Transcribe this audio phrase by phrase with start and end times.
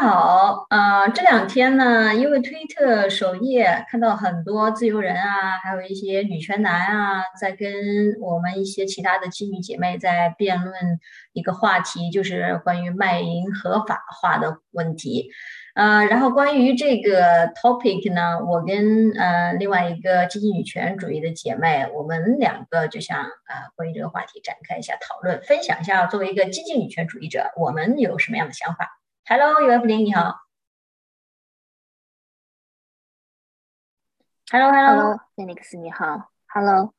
[0.00, 7.68] 好，呃，这两天呢，因为推特首页看到很多自由人啊，还有一些女权男啊，在跟
[8.20, 10.72] 我们一些其他的妓女姐妹在辩论
[11.32, 15.30] 一个话题，就是关于卖淫合法化的问题。
[15.74, 28.97] 呃，然后关于这个 topic 呢，我跟呃另外一个积极女权主义的姐妹，我们两个就想啊，关于这个话题展开一下讨论，分享一下作为一个积极女权主义者，我们有什么样的想法。
[29.30, 30.46] Hello，尤 F 零你好。
[34.50, 36.30] Hello，Hello，Phoenix 你好。
[36.46, 36.94] Hello，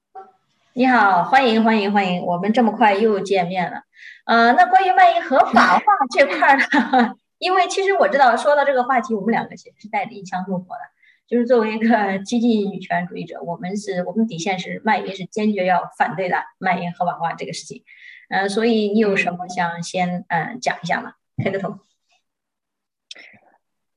[0.74, 3.82] 你好，欢迎欢迎欢迎，我们这么快又见面了。
[4.26, 5.84] 呃，那关于卖淫合法化
[6.16, 7.16] 这块呢？
[7.40, 10.82] 因为其实我知道，说到这个话题，我们两个其实是带着一腔怒火的。
[11.26, 17.84] 就是作为一个 激进女权主义者，我们是我们底线是卖淫是坚决要反对的，卖淫合法化这个事情。
[18.30, 21.14] 嗯，所以你有什么想先嗯讲一下吗？
[21.44, 21.80] 开个头。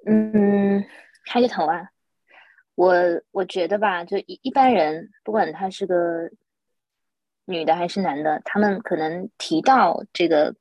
[0.04, 0.84] 嗯，
[1.26, 1.90] 开个头啊，
[2.74, 2.94] 我
[3.30, 6.30] 我觉得吧，就一一般人，不管他是个
[7.44, 10.54] 女的还是男的，他们可能提到这个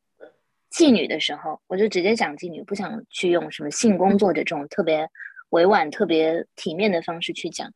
[0.72, 5.10] 妓女的时候，我就直接讲妓女，不想去用什么性工作者这种特别
[5.50, 7.74] 委婉、特别体面的方式去讲。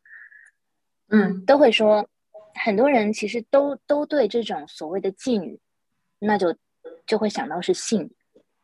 [1.09, 2.07] 嗯，都会说，
[2.53, 5.59] 很多人其实都都对这种所谓的妓女，
[6.19, 6.55] 那就
[7.05, 8.11] 就会想到是性。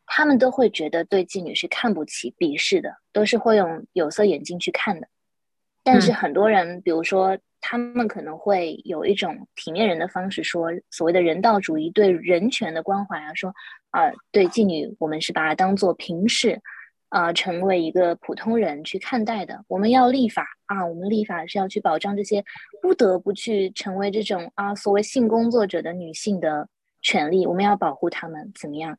[0.06, 5.08] 他们都会觉得对妓女是看不起、鄙视的，都是会用有色眼镜去看的。
[5.84, 13.52] 但是很多人，比如说，他们可能会有一种体面人的方式，说所谓的人道主义、对人权的关怀啊，说
[13.90, 16.60] 啊，对妓女，我们是把它当做平视，
[17.08, 19.64] 啊，成为一个普通人去看待的。
[19.66, 22.44] 我们要立法啊，我们立法是要去保障这些
[22.80, 26.68] 不得不去成为这种啊所谓性工作者的女性的
[27.00, 28.96] 权利，我们要保护她们，怎么样？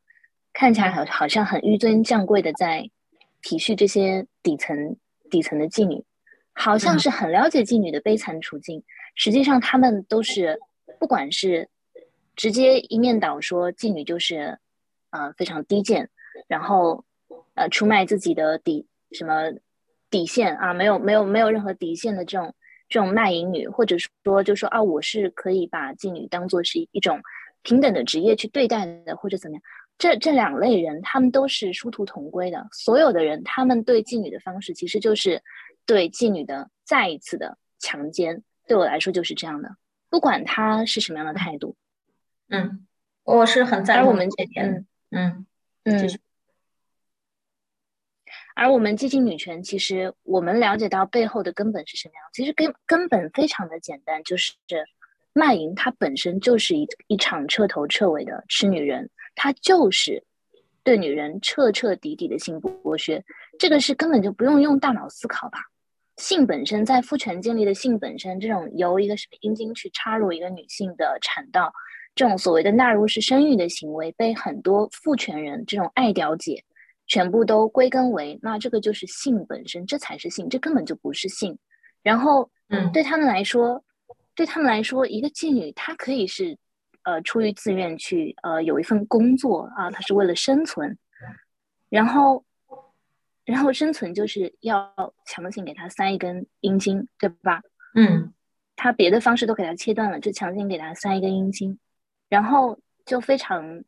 [0.54, 2.90] 看起来好好像很纡尊降贵的在
[3.42, 4.96] 体恤这些底层
[5.30, 6.04] 底层的妓女，
[6.54, 8.84] 好像是很了解妓女的悲惨处境。
[9.16, 10.60] 实际上，他们都是
[11.00, 11.68] 不管是
[12.36, 14.58] 直接一面倒说妓女就是
[15.10, 16.10] 呃非常低贱，
[16.48, 17.04] 然后
[17.56, 19.52] 呃出卖自己的底什么
[20.10, 22.54] 底线啊，没有没有没有任何底线的这种
[22.88, 27.20] 这种卖淫女，或者说就说啊我是可以把妓女当做是一种
[27.64, 29.64] 平等的职业去对待的，或者怎么样。
[30.04, 32.68] 这这两类人，他们都是殊途同归的。
[32.74, 35.42] 所有的人，他们对妓女的方式，其实就是
[35.86, 38.44] 对妓女的再一次的强奸。
[38.68, 39.78] 对我来说，就是这样的。
[40.10, 41.78] 不管他是什么样的态度，
[42.50, 42.86] 嗯，
[43.24, 44.86] 我是很赞同我们这点。
[45.12, 45.46] 嗯
[45.86, 46.20] 嗯。
[48.56, 52.24] 而我们激进女权，其实我们了解到背后的根本是什么样？
[52.34, 54.52] 其实根根本非常的简单，就是
[55.34, 59.10] 卖淫，它本身就是一一场彻头彻尾的吃女人。
[59.36, 60.24] 它就是
[60.84, 63.24] 对女人彻彻底底的性剥削，
[63.58, 65.60] 这个是根本就不用用大脑思考吧？
[66.18, 71.74] 性本身在父权建立的性本身，这种由一个什么阴茎去插入一个女性的产道，
[72.14, 76.64] 这种所谓的纳入式生育的行为，被很多父权人这种爱屌姐
[77.08, 81.58] 全部都归根为，那这个就是性本身，这才是性，这根本就不是性。
[82.04, 83.84] 然后，嗯，对他们来说，
[84.36, 86.58] 对他们来说，一个妓女她可以是。
[87.06, 90.98] 呃，出于自愿去呃有一份工作啊，她是为了生存，
[91.90, 92.46] 然后，
[93.44, 94.90] 然后生存就是要
[95.26, 97.62] 强行给她塞一根阴茎，对吧？
[97.96, 98.32] 嗯，
[98.78, 101.78] 她别的方式都给她切断了，就强行给她塞一根阴茎，
[102.30, 103.84] 然后就非常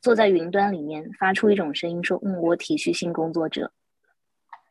[0.00, 3.70] 坐在云端里面发出一种声音说：“嗯，我体恤性工作者。”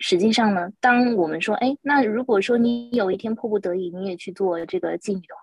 [0.06, 5.42] 实际上呢，当我们说：“哎，那如果说你有一天迫不得已你也去做这个妓女的话。”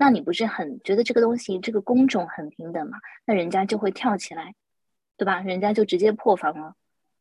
[0.00, 2.98] 那你不是很觉得这个东西这个工种很平等吗？
[3.26, 4.54] 那人家就会跳起来，
[5.16, 5.40] 对吧？
[5.40, 6.74] 人家就直接破防了。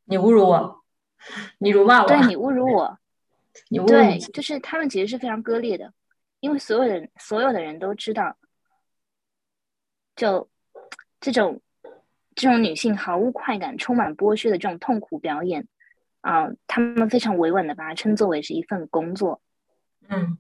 [0.06, 0.84] 你侮辱我，
[1.58, 3.00] 你辱骂我，对你侮辱我，
[3.70, 5.92] 你侮对，就是他们其实是非常割裂的，
[6.40, 8.38] 因为所有人所有的人都知道，
[10.16, 10.48] 就
[11.20, 11.60] 这种
[12.36, 15.68] 这种女性毫无快感、充满剥削的这种痛苦表演
[16.28, 19.42] 啊，他们非常委婉的把它称作为是一份工作，
[20.10, 20.38] 嗯。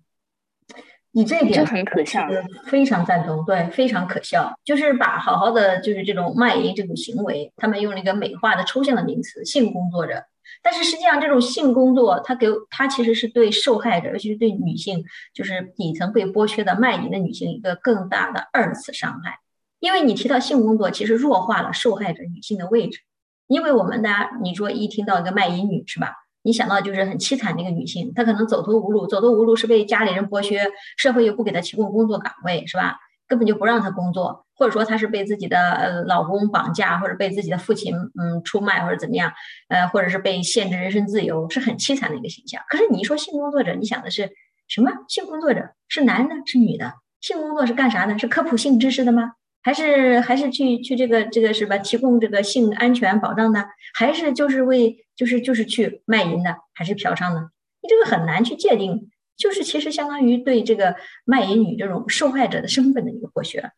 [1.11, 2.27] 你这一点很可笑，
[2.65, 10.25] 非常赞同，对，非常可笑，就是把好好的就是这种卖淫这种行为，他们用了一个美化的抽象的名词“性工作者”，
[10.61, 15.03] 但是实际上这种性工作，它给它其实是对受害者，尤其是对女性，
[15.33, 19.39] 就是底层被剥削的卖淫的女性一个更大的二次伤害，
[19.79, 22.99] 因为你提到性工作，其实弱化了受害者女性的位置，
[23.47, 26.13] 因为我们大家你说一听到一个卖淫女是吧？
[26.43, 30.61] 你想到就是很凄惨的一个女性，她可能走投无路，走投无路是被家里人剥削，
[30.97, 32.97] 社会又不给她提供工作岗位，是吧？
[33.27, 39.31] 根本就不让她工作，或者说她是被自己的呃老公绑架，或者被自己的父亲嗯出卖，或者怎么样，
[39.67, 42.61] 呃，或者是被限制人身自由，是很凄惨的一个形象。
[42.69, 44.29] 可是你一说性工作者，你想的是
[44.69, 44.91] 什么？
[45.09, 46.93] 性工作者是男的，是女的？
[47.19, 48.17] 性工作是干啥的？
[48.17, 49.33] 是科普性知识的吗？
[49.67, 51.77] 还是还是去去这个这个是吧？
[51.79, 53.67] 提供这个性安全保障的？
[53.93, 56.55] 还是就是为就是就是去卖淫的？
[56.73, 57.51] 还是嫖娼的？
[57.81, 59.11] 你这个很难去界定。
[59.35, 63.71] 就是其实相当于对这个卖淫女这种受害者的身份的一个剥削。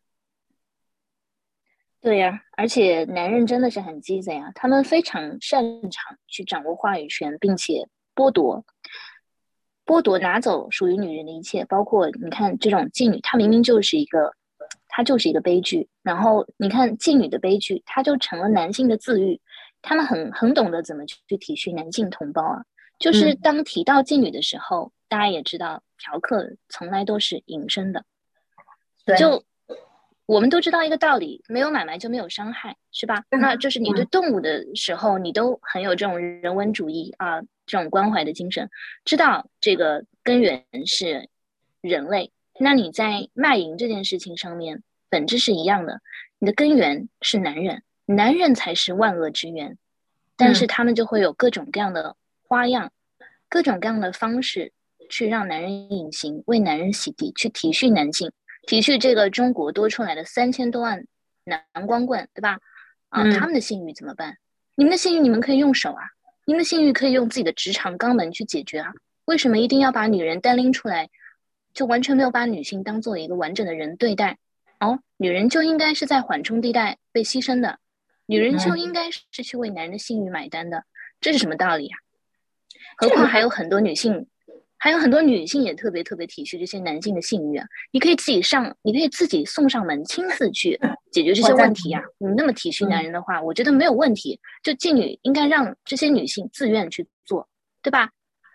[2.00, 8.64] 对呀，而且男人真的是很鸡贼啊，他们非常擅长去掌握话语权，并且剥夺、
[9.84, 14.32] 剥夺、拿走属于女人的一切，包括你看这种妓女，她明明就是一个，
[15.00, 15.88] 她就是一个悲剧。
[16.02, 19.40] 然后你看妓女的悲剧，它就成了男性的自愈。
[19.80, 22.62] 他们很很懂得怎么去体恤男性同胞啊，
[22.98, 24.92] 就是当提到妓女的时候。
[25.08, 28.04] 大家也知道，嫖客从来都是隐身的。
[29.18, 29.42] 就
[30.24, 33.24] 我们都知道一个道理：没有买卖就没有伤害，是吧？
[33.28, 38.70] 那就是你对动物的时候，你都很有这种人文主义啊，这种关怀的精神，
[39.04, 41.28] 知道这个根源是
[41.80, 42.30] 人类。
[42.60, 46.00] 那你在卖淫这件事情上面，本质是一样的，
[46.38, 49.76] 你的根源是男人，男人才是万恶之源。
[50.36, 52.90] 但是他们就会有各种各样的花样，
[53.50, 54.72] 各种各样的方式。
[55.12, 58.30] 去让男人隐形，为男人洗涤，去体恤男性，
[58.68, 61.04] 体恤这个中国多出来的三千多万
[61.42, 62.58] 男光棍，对吧？
[63.08, 64.36] 啊，他们的性欲怎么办？
[64.76, 66.04] 你们的性欲你们可以用手啊，
[66.44, 68.92] 你们的性欲可以用自己的职场肛门去解决啊。
[69.24, 71.10] 为什么一定要把女人单拎出来，
[71.74, 74.38] 就完全没有把女性当做一个完整的人对待？
[74.80, 77.78] 哦，女人就应该是在缓冲地带被牺牲的，
[78.26, 80.84] 女人就应该是去为男人的性欲买单的，
[81.20, 81.98] 这是什么道理啊？
[82.96, 84.26] 何况还有很多女性。
[84.82, 90.80] 还有很多女性也特别特别体恤这些男性的性欲啊，你可以自己上，你可以自己送上门，亲自去
[91.12, 92.00] 解决这些问题啊。
[92.16, 94.40] 你那么体恤男人的话，我觉得没有问题。
[94.62, 97.46] 就妓女应该让这些女性自愿去做，
[97.82, 98.08] 对吧？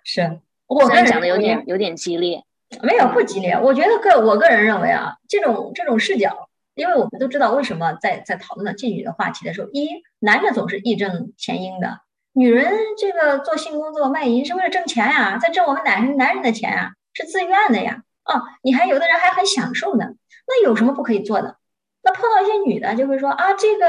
[0.03, 2.43] 是，我虽然讲的有点有点激烈，
[2.81, 3.57] 没有不激烈。
[3.61, 9.89] 我觉得个我个人认为啊，这种这种视角，因为我们都知道为什么在在讨论妓女的话题的时候，一
[10.19, 11.99] 男的总是义正言辞的。
[12.33, 18.03] 女人这个做性工作卖淫是为了挣钱呀，在挣我们男人男人的钱啊，是自愿的呀。
[18.25, 20.05] 哦，你还有的人还很享受呢，
[20.47, 21.57] 那有什么不可以做的？
[22.03, 23.85] 那碰到一些女的就会说啊，这个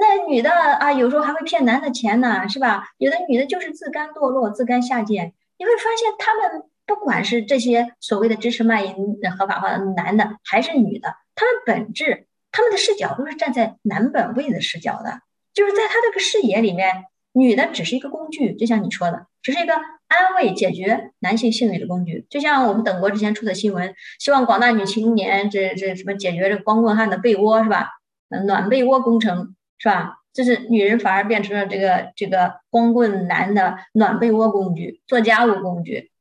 [0.00, 2.88] 那女的啊，有时候还会骗男的钱呢，是吧？
[2.98, 5.34] 有的女的就是自甘堕落、自甘下贱。
[5.58, 8.94] 你会发现，他们不管是这些所谓的支持卖淫
[9.38, 15.20] 合法化的男的，还是女的，他们本质、他们的视角都是站在男本位的视角的，
[15.52, 17.06] 就是在他这个视野里面。
[17.36, 22.24] 女的只是一个工具，就像你说的，只是一个安慰、解决男性性欲的工具。
[22.30, 27.88] 就像我们等国之前出的新闻，希望广大女青年这这什么解决这光棍汉的被窝是吧？
[28.46, 30.18] 暖被窝工程是吧？
[30.32, 36.12] 就是女人反而变成了这个这个光棍男的暖被窝工具、做家务工具、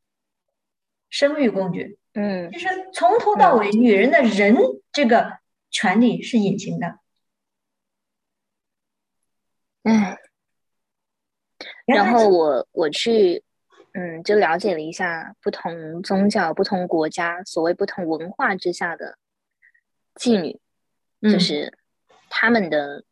[1.13, 2.00] 生育工具。
[2.13, 4.57] 嗯，其实从头到尾，女人的人
[4.92, 5.38] 这个
[5.69, 6.98] 权利是隐形的。
[9.83, 10.18] 嗯。
[11.86, 13.44] 然后我我去，
[13.94, 19.19] 嗯，就了解了一下不同宗教、不同国家所谓不同文化之下的
[20.15, 20.60] 妓女，
[21.21, 21.77] 就是
[22.27, 23.04] 他们的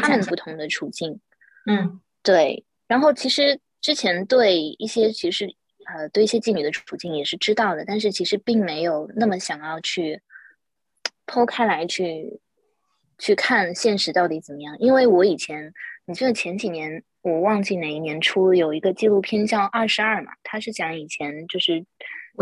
[0.00, 1.20] 他们不同的处境。
[1.66, 2.64] 嗯，对。
[2.86, 5.54] 然后其实之前对一些其实
[5.94, 10.20] 呃对一些妓女的处境也是知道的，但是其实并没有那么想要去
[11.26, 12.40] 剖开来去
[13.18, 15.72] 去看现实到底怎么样，因为我以前
[16.04, 17.02] 你记得前几年。
[17.22, 21.84] 我忘记哪一年出有一个纪录片叫《二十二》嘛，它是讲以前就是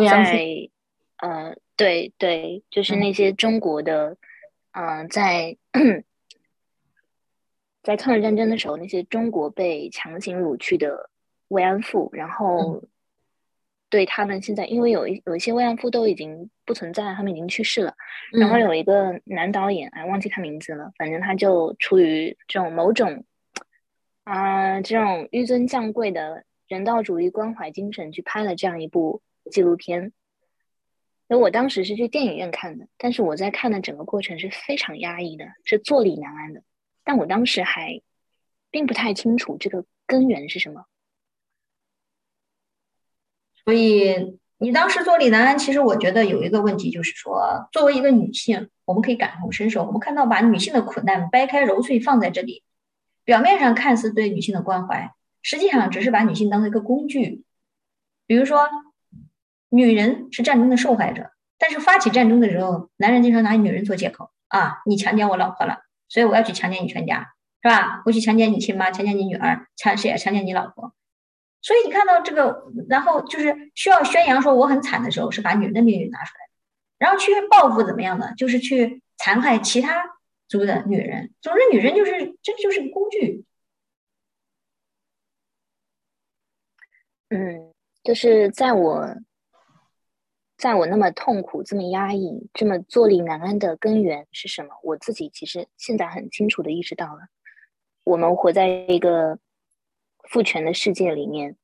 [0.08, 0.70] 在
[1.16, 4.16] 呃，对对，就是那些中国的，
[4.70, 5.56] 嗯，在
[7.82, 11.10] 在抗日战争的时候，那些中国被强行掳去的
[11.48, 12.80] 慰安妇，然后
[13.88, 17.94] 对他们现在，因为有一有一些慰安妇都已经不存在，他们已经去世了，
[18.32, 23.24] 然后有一个男导演，哎，忘记他名字了，反正他就出于这种某种。
[24.24, 30.12] 啊，这种纡尊降贵的人道主义关怀精神去拍了这样一部纪录片。
[31.26, 36.62] 那我当时是去电影院看的，但是我在看的整个过程是非常压抑的，是坐立难安的。
[37.04, 38.02] 但我当时还
[38.70, 40.84] 并不太清楚这个根源是什么。
[43.68, 52.62] 所以你当时做李南安，其实我觉得有一个问题，就是说，作为一个女性，我们可以感同身受，我们看到把女性的苦难掰开揉碎放在这里。
[53.26, 57.44] 表面上看似对女性的关怀，实际上只是把女性当做一个工具。
[58.26, 58.70] 比如说，
[59.68, 68.02] 女人是战争的受害者，但是发起战争的时候，男人经常拿女人做借口啊，你强奸我老婆了，所以我要去强奸你全家，是吧？
[68.06, 70.94] 我去强奸你亲妈，强奸你女儿，强谁强奸你老婆。
[71.60, 76.48] 所以你看到这个，然后就是需要宣扬说我很惨的时候，是把女人的命运拿出来，
[76.98, 78.32] 然后去报复怎么样呢？
[78.36, 80.04] 就是去残害其他
[80.46, 81.32] 族的女人。
[81.40, 83.44] 总之，女人就是这就是个工具。
[87.30, 89.16] 嗯，就是在我，
[90.56, 94.70] 在我那么痛苦、这么压抑、这么坐立难安的根源是什么？
[94.82, 97.28] 我自己其实现在很清楚的意识到了，
[98.04, 99.38] 我们活在一个
[100.28, 101.56] 父权的世界里面，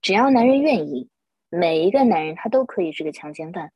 [0.00, 1.08] 只要男人愿意，
[1.50, 3.72] 每一个男人他都可以是个强奸犯，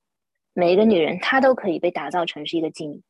[0.53, 3.03] 每一个女人她都可以被打造成是一个妓女，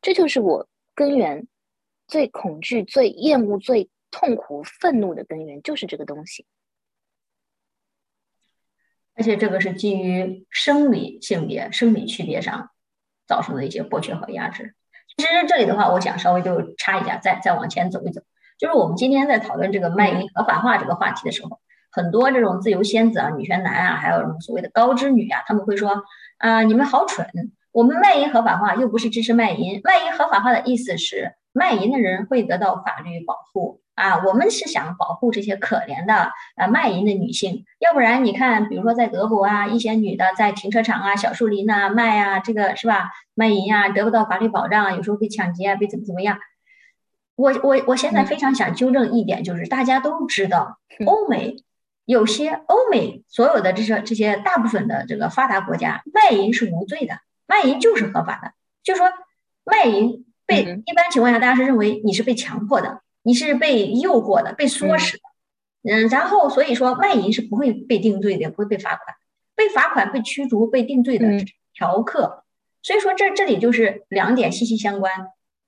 [0.00, 1.48] 这就是我根源
[2.06, 6.46] 最恐惧、最厌恶、最痛苦、愤怒的根源，就是这个东西。
[9.14, 12.70] 而且这个是基于生理性别、生理区别上
[13.26, 14.74] 造成的一些剥削和压制。
[15.16, 18.22] 其实这里的话，我想稍微就插一下，再再往前走一走。
[18.58, 21.60] 就是我们今天在讨论这个卖淫合法化这个话题的时候，
[21.90, 26.04] 很多这种自由仙子啊、女权男啊，还有什么所谓的高知女啊，他们会说
[26.38, 27.26] 啊，你们好蠢，
[27.72, 33.80] 我们卖淫合法化又不是支持卖淫，卖淫合法化的意思是卖淫的人会得到法律保护。
[33.96, 43.10] 啊，我们是想保护这些可怜的呃卖淫的女性，要不然你看，比如说在德国啊，一些女的在停车场啊、小树林呐卖啊，这个是吧？
[43.34, 46.36] 卖淫啊，得不到法律保障，有时候被抢劫啊，被怎么怎么样。
[47.36, 51.62] 我我我现在非常想纠正一点，就是大家都知道，欧美
[52.04, 58.52] 有些欧美所有的这些这些大部分的这个发达国家，卖淫是无罪的，卖淫就是合法的。
[58.82, 59.06] 就说
[59.64, 63.02] 卖淫被一般情况下大家是认为你是被强迫的。
[63.22, 65.22] 你是被诱惑的，被唆使的，
[65.90, 69.16] 嗯，然后所以说卖淫是不会被定罪的，不会被罚款，
[69.56, 71.26] 被罚款、被驱逐、被定罪的
[71.74, 72.44] 嫖客。
[72.84, 75.12] 所以说这这里就是两点息息相关，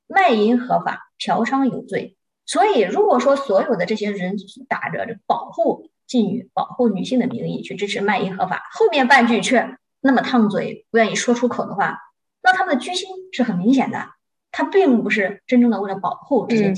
[0.07, 2.17] 卖淫合法，嫖娼有罪。
[2.47, 4.37] 所以如果说所有的这些人
[4.69, 11.99] 打着这保护妓女、保护女性的名义去支持卖淫合法，后面半句却那么烫嘴，不愿意说出口的话，
[12.43, 14.09] 那他们的居心是很明显的，
[14.51, 16.73] 他并不是真正的为了保护这些。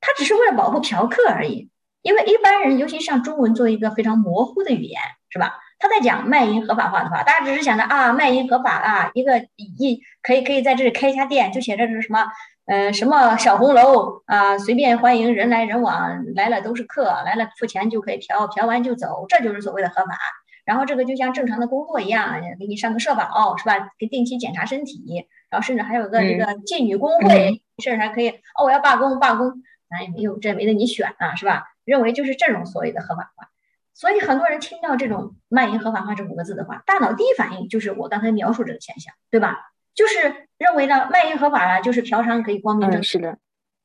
[0.00, 1.68] 他只是为了保护嫖客而已，
[2.02, 5.58] 因为一般人，尤其像中文做一个非常模糊的语言，是吧？
[5.80, 12.26] 他在讲卖淫合法化的话，大家只是想着啊，卖淫合法啊，一个一可以可以在这里开一家店，就写着是什么，
[12.68, 20.18] 呃，什么小红楼啊，随便欢迎人来人往，来了都是客，来了付钱就可以嫖，嫖完就走，这就是所谓的合法。
[20.66, 23.88] 然后这个就像正常的工作一样，给你上个社保是吧？
[23.98, 29.62] 给定期检查身体，然后甚至还有个这个妓女工会，甚至还可以哦，我要罢工罢工。
[29.88, 31.64] 咱也没有，这没得你选啊，是吧？
[31.86, 33.48] 认为就是这种所谓的合法化，
[33.94, 39.72] 所以很多人听到这种卖淫合法化这五个字的话，大脑第一反应就是我刚才描述这个现象，对吧？
[39.98, 43.02] 就是认为呢，卖淫合法了，就是嫖娼可以光明正大。
[43.02, 43.36] 是的，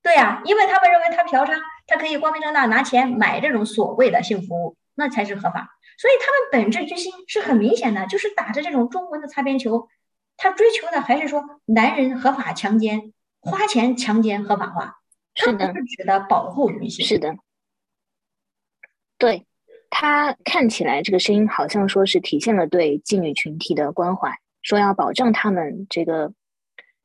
[0.03, 5.75] 对呀，因为他们认为他嫖娼，他可以光明正大拿钱买这种所谓的性服务，那才是合法。
[5.97, 9.89] 所以他们本质居心是很明显的，就是打着这种中文的擦边球，
[10.37, 14.99] 他追求的还是说男人合法强奸，花钱强奸合法化。
[15.33, 17.03] 他不，是指的保护女性。
[17.03, 17.35] 是的，
[19.17, 19.47] 对
[19.89, 26.33] 他看起来这个声音好像说是体现了对妓女群体的关怀，说要保障他们这个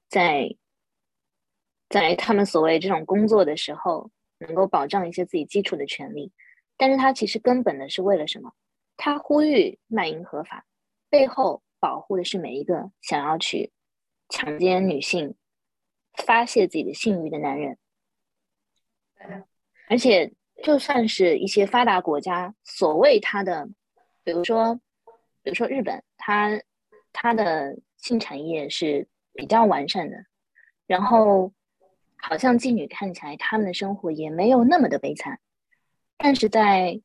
[0.08, 0.56] 在
[1.90, 6.32] 在他们所谓这种工作的时候，能够保障一些自己基础的权利。
[6.76, 8.54] 但是他其实根本的是为了什么？
[8.96, 10.64] 他呼吁卖淫合法，
[11.10, 13.72] 背后保护的是每一个想要去
[14.28, 15.34] 强奸女性、
[16.14, 17.78] 发泄自己的性欲的男人。
[19.88, 23.68] 而且，就算是一些发达国家，所谓它的，
[24.22, 24.76] 比如说，
[25.42, 26.60] 比如说日本，它
[27.12, 30.16] 它的性产业是比较完善的，
[30.86, 31.52] 然后
[32.16, 35.38] 好像妓女看起来他们的生活也没有那么的悲惨，
[36.16, 37.00] 但是在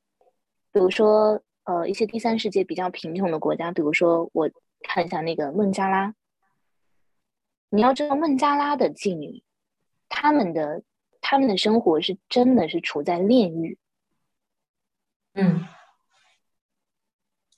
[0.72, 4.50] 比如说呃一些第三世界比较贫穷的国家，比如说我
[4.82, 6.14] 看一下那个孟加拉，
[7.70, 9.44] 你要知道孟加拉的妓女，
[10.10, 10.84] 他们的。
[11.26, 13.78] 他们的生活是真的是处在炼狱。
[15.36, 15.66] 嗯，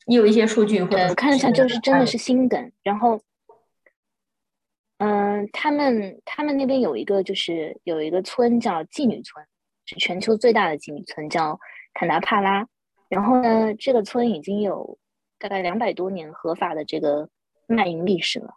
[0.06, 2.72] 你有一些数据，对，我看一下，就是真的是心梗。
[2.84, 3.20] 然后，
[5.00, 9.46] 嗯，他们他们那边有一个，就是有一个村叫妓女村，
[9.86, 11.60] 是全球最大的妓女村，叫
[11.94, 12.68] 坎达帕拉。
[13.10, 14.98] 然后呢，这个村已经有
[15.38, 17.30] 大概两百多年合法的这个
[17.68, 18.54] 卖淫历史了。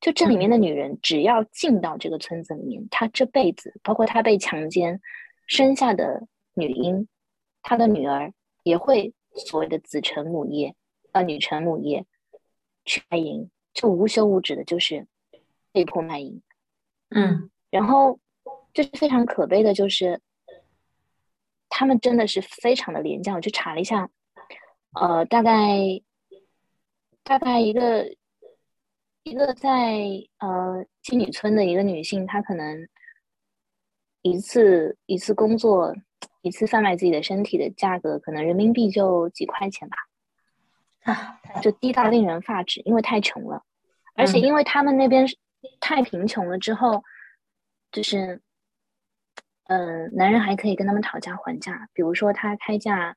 [0.00, 5.00] 就这里面的女人，只要进到这个村子里面，她这辈子，包括她被强奸
[5.48, 7.08] 生下的女婴，
[7.62, 8.32] 她的女儿
[8.62, 10.74] 也会所谓的子承母业，
[11.12, 12.04] 呃，女承母业，
[12.84, 15.06] 去卖淫，就无休无止的，就是
[15.72, 16.42] 被迫卖淫。
[17.10, 18.18] 嗯，然后
[18.74, 20.20] 就是非常可悲的，就是
[21.68, 23.34] 他们真的是非常的廉价。
[23.34, 24.10] 我去查了一下，
[25.00, 26.02] 呃，大概
[27.22, 28.14] 大概一个
[29.22, 29.70] 一个在
[30.38, 32.88] 呃妓女村的一个女性，她可能
[34.22, 35.94] 一次一次工作，
[36.42, 39.96] 一次贩卖自己的身体的价格，可能人民币就几块钱吧，
[41.12, 43.64] 啊，就低到令人发指，因为太穷了，
[44.14, 44.42] 而且嗯。
[44.42, 45.36] 因为他们那边是
[45.80, 47.02] 太贫穷了之后，
[47.90, 48.40] 就是，
[49.64, 53.16] 嗯、男人还可以跟他们讨价还价，比如说他开价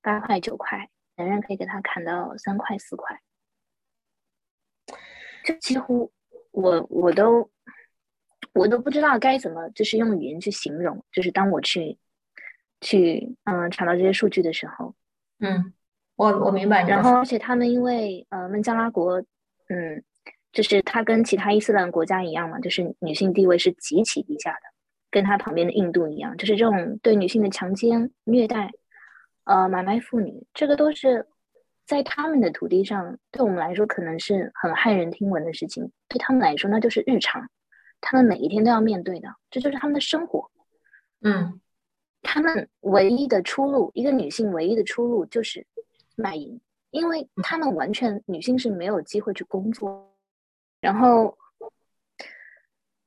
[0.00, 3.20] 八块九块，男人可以给他砍到三块四块，
[5.44, 6.12] 就几乎
[6.50, 7.50] 我我都
[8.52, 11.98] 我都不知道该怎么就是用语言去形容，就是当我去
[12.82, 14.94] 去嗯、查到这些数据的时候，
[15.40, 15.72] 嗯，
[16.16, 19.18] 我我明白然后，而且他们因为呃，孟加拉国，
[19.68, 20.04] 嗯，
[20.52, 24.60] 就是它跟其他伊斯兰国家一样嘛，就是女性地位是极其低下的，
[25.10, 28.70] 跟它旁边的印度一样，就是这种对女性的强奸、虐待，
[29.44, 31.26] 呃，买卖妇女，这个都是
[31.86, 37.48] 在他们的土地上，对我们来说可能是很骇人听闻的事情，对他们来说那就是日常，
[38.00, 40.50] 他们每一天都要面对的，这就是他们的生活。
[41.24, 41.60] 嗯
[42.22, 45.66] 他们唯一的出路，一个女性唯一的出路就是
[46.16, 46.60] 卖淫，
[46.90, 50.16] 因为他们完全女性是没有机会去工作。
[50.80, 51.36] 然后，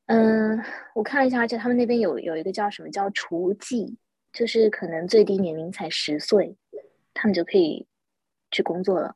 [0.05, 3.95] 嗯，我看了一下，而且他们那边有有一个叫什么叫雏妓，
[4.31, 6.55] 就是可能最低年龄才十岁，
[7.13, 7.87] 他们就可以
[8.51, 9.15] 去工作了。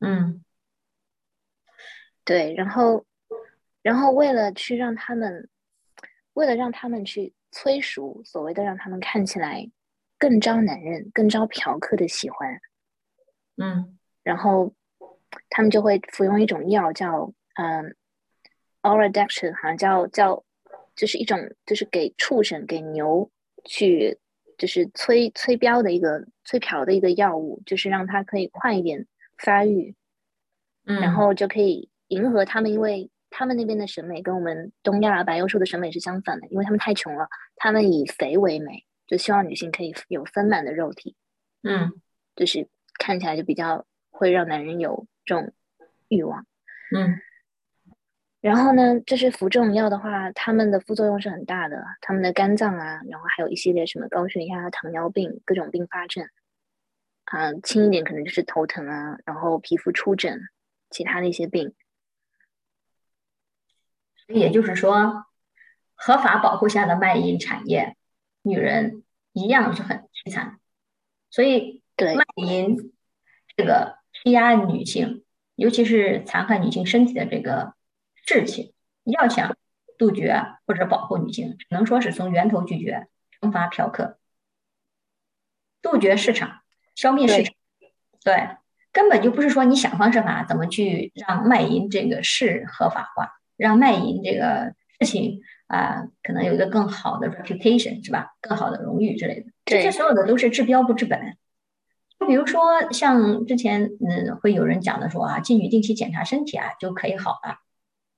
[0.00, 0.44] 嗯
[2.24, 3.04] 对，然后，
[3.82, 5.48] 然后为了去让他们，
[6.32, 9.70] 为了让他们去催熟，所谓的让他们看起来
[10.18, 12.60] 更招男人、更招嫖客的喜欢，
[13.56, 13.96] 嗯。
[14.24, 14.74] 然后
[15.50, 17.94] 他们就会服用一种药叫嗯
[18.82, 20.42] oraduction 好像叫叫，
[20.96, 23.30] 就是一种就是给畜生给牛
[23.64, 24.18] 去
[24.56, 29.94] 就是催催标的一个催嫖的一个药物，就是让它可以快一点发育，
[30.86, 41.16] 嗯，然后就可以迎合他们，因为他们那边的审美跟我们东亚白幼瘦的审美是相反的，因为他们太穷了，他们以肥为美，就希望女性可以有丰满的肉体，
[41.64, 41.90] 嗯
[42.36, 45.52] 就是看起来就比较会让男人有这种
[46.06, 46.46] 欲望。
[46.94, 47.18] 嗯
[48.40, 56.24] 然后呢，就是服这种药的话，他们的副作用是很大的，他们的肝脏啊，然后还有一系列什么高血压、糖尿病各种并发症，
[57.24, 60.40] 啊，轻一点可能就是头疼啊，然后皮肤出疹，
[60.90, 61.74] 其他的一些病。
[64.26, 65.26] 也就是说，
[65.94, 67.96] 合法保护下的卖淫产业，
[68.42, 70.58] 女人一样是很凄惨。
[71.30, 72.92] 所以，对卖淫
[73.56, 75.24] 这个欺压女性，
[75.56, 77.74] 尤其是残害女性身体的这个
[78.26, 78.72] 事情，
[79.04, 79.56] 要想
[79.98, 83.08] 杜绝或者保护女性，只能说是从源头拒绝，
[83.40, 84.18] 惩罚嫖客，
[85.82, 86.62] 杜绝市场，
[86.94, 87.54] 消灭市对场。
[88.22, 88.56] 对，
[88.92, 98.34] 根本就不是说你想方设法怎么去让卖淫这个事合法化，让卖淫这个事情啊、可能有一个更好的 reputation 是吧？
[98.40, 101.36] 更好的荣誉之类的，这些所有的都是治标不治本。
[102.20, 107.56] 就比如说像之前嗯会有人讲的说啊，妓女定期检查身体啊就可以好了。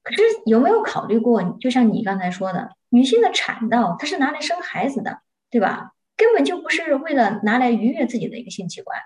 [0.03, 5.21] 可是有没有考虑过，就像你刚才说的，女性的产道它是拿来生孩子的，
[5.51, 5.93] 对吧？
[6.17, 8.99] 根本就不是为了拿来愉悦自己的一个性器官，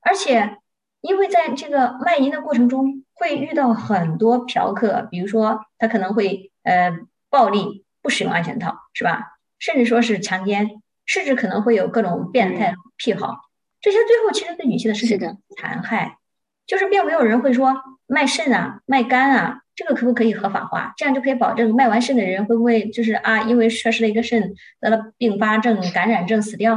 [0.00, 0.58] 而且
[1.00, 6.92] 因为在这个卖淫的过程中会遇到很多嫖客，比如说他可能会呃
[7.30, 9.38] 暴力不使用安全套，是吧？
[9.58, 10.70] 甚至说是强奸，
[11.06, 13.36] 甚至可能会有各种变态癖好，
[13.80, 16.18] 这些最后其实对女性的身体是的残害，
[16.66, 17.74] 就是并没有人会说
[18.06, 20.92] 卖肾啊、卖肝啊，这个可不可以合法化？
[20.98, 26.74] 这样就可以保证卖完肾的人会不会就是啊，因为缺失了一个肾得了并发症、感染症死掉？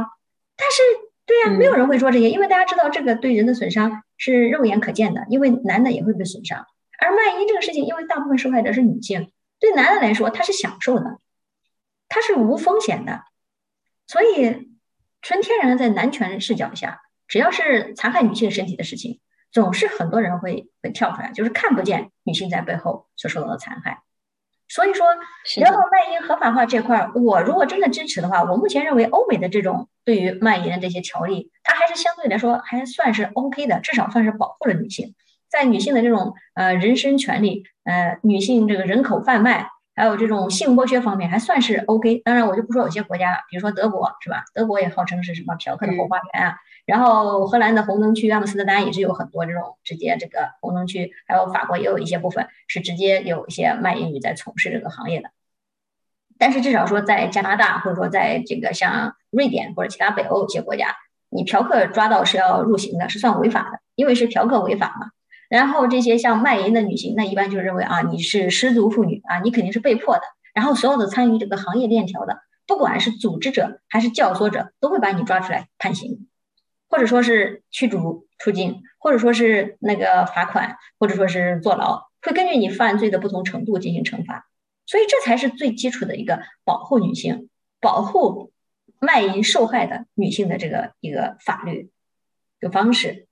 [0.56, 0.82] 但是
[1.26, 6.66] 对呀、嗯没有人会说这些，因为大家知道这个对人的损伤是肉眼可见的，因为男的也会被损伤。
[6.98, 11.18] 而卖淫这个事情，因为大部分受害者是女性，对男的来说他是享受的，
[12.08, 13.22] 他是无风险的，
[14.06, 14.68] 所以
[15.22, 24.02] 纯天然的在男权视角下，只要是残害女性身体的事情，总是很多人会会跳出来，就是看不见女性在背后所受到的残害。
[24.70, 25.04] 所以说，
[25.44, 35.14] 是的聊到，卖淫合法化这块儿，我如果真的支持的话，我目前认为欧美的这种对于卖淫的这些条例，它还是相对来说还算是 OK 的，至少算是保护了女性。
[35.50, 42.22] 在女性的这种呃人身权利、呃女性这个人口贩卖、还有这种性剥削方面还算是 OK。
[42.24, 44.44] 当然，我就不说有些国家了，比如说德国是吧？
[44.54, 46.54] 德国也号称是什么嫖客的后花园啊。
[46.86, 55.30] 然后荷兰的红灯区阿姆斯特丹也是有很多这种直接这个红灯区，还有法国也有一些部分是直接有一些卖淫女在从事这个行业的。
[56.38, 60.96] 但是至少说在加拿大或者说在这个像瑞典或者其他北欧一些国家，
[61.28, 65.10] 你嫖客抓到是要入刑的，是算违法的，因为是嫖客违法嘛。
[65.48, 70.22] 然后这些像卖淫的女性，那一般就认为啊你是失足妇女啊，你肯定是被迫的。
[70.54, 76.26] 然后所有的参与这个行业链条的，不管是组织者还是教唆者，都会把你抓出来判刑。
[76.90, 84.50] 或者说是驱逐出境，或者说是那个罚款，或者说是坐牢，会根据你犯罪的不同程度进行惩罚。
[84.84, 87.48] 所以这才是最基础的一个保护女性、
[87.80, 88.52] 保护
[88.98, 91.90] 卖淫受害的女性的这个一个法律
[92.58, 93.28] 的方式。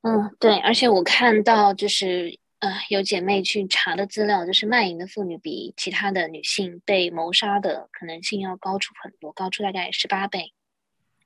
[0.00, 2.38] 嗯，对，而且我看到就是。
[2.60, 10.52] 呃，有姐妹去查的资料，就是卖淫的妇女比其他的女性被谋杀的可能性要高出很多，高出大概十八倍。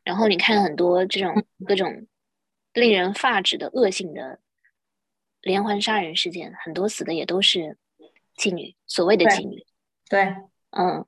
[0.05, 2.07] 然后你看很多这种各种
[2.75, 4.40] 令人发指的恶性的
[5.40, 7.79] 连环杀人事件，很多死的也都是
[8.37, 9.64] 妓女，所谓的妓女。
[10.09, 10.35] 对，
[10.71, 11.07] 嗯。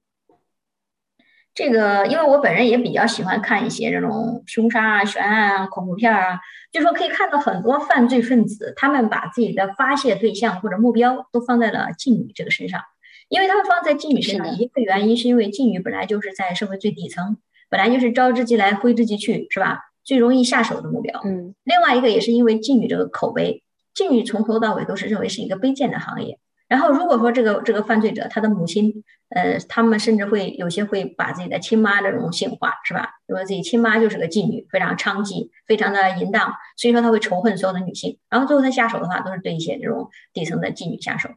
[1.54, 6.40] 这个，因为我本人也比较喜欢看一些这种凶杀啊、悬案啊、恐怖片啊，
[6.72, 12.80] 就说可以看到很多犯罪分子，他们把自己的发泄对象或者目标都放在了妓女这个身上，
[13.28, 17.36] 因为他们放在妓女身上，一个原因是因为妓女本来就是在社会最底层，
[17.70, 19.78] 本来就是招之即来挥之即去，是吧？
[20.02, 21.20] 最容易下手的目标。
[21.24, 21.54] 嗯。
[21.62, 23.62] 另外一个也是因为妓女这个口碑，
[23.94, 26.36] 妓女从头到尾都是认为是一个卑贱的行业。
[26.66, 33.10] 然后，如果说这个这个犯罪者他的母亲，呃，他们甚至会有些会把自己的亲妈这种性化，是吧？
[33.26, 38.18] 认为自己亲妈就是个妓女，非常娼妓，非常的淫荡，所以说他会仇恨所有的女性。
[38.30, 41.28] 然后最后他下手的话，都是对一些这种底层的妓女下手。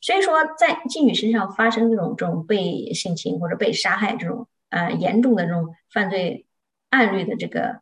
[0.00, 6.46] 所以说，在妓女身上发生这种这种被性侵或者被杀害这种呃严重的这种犯罪
[6.90, 7.80] 案例的这个，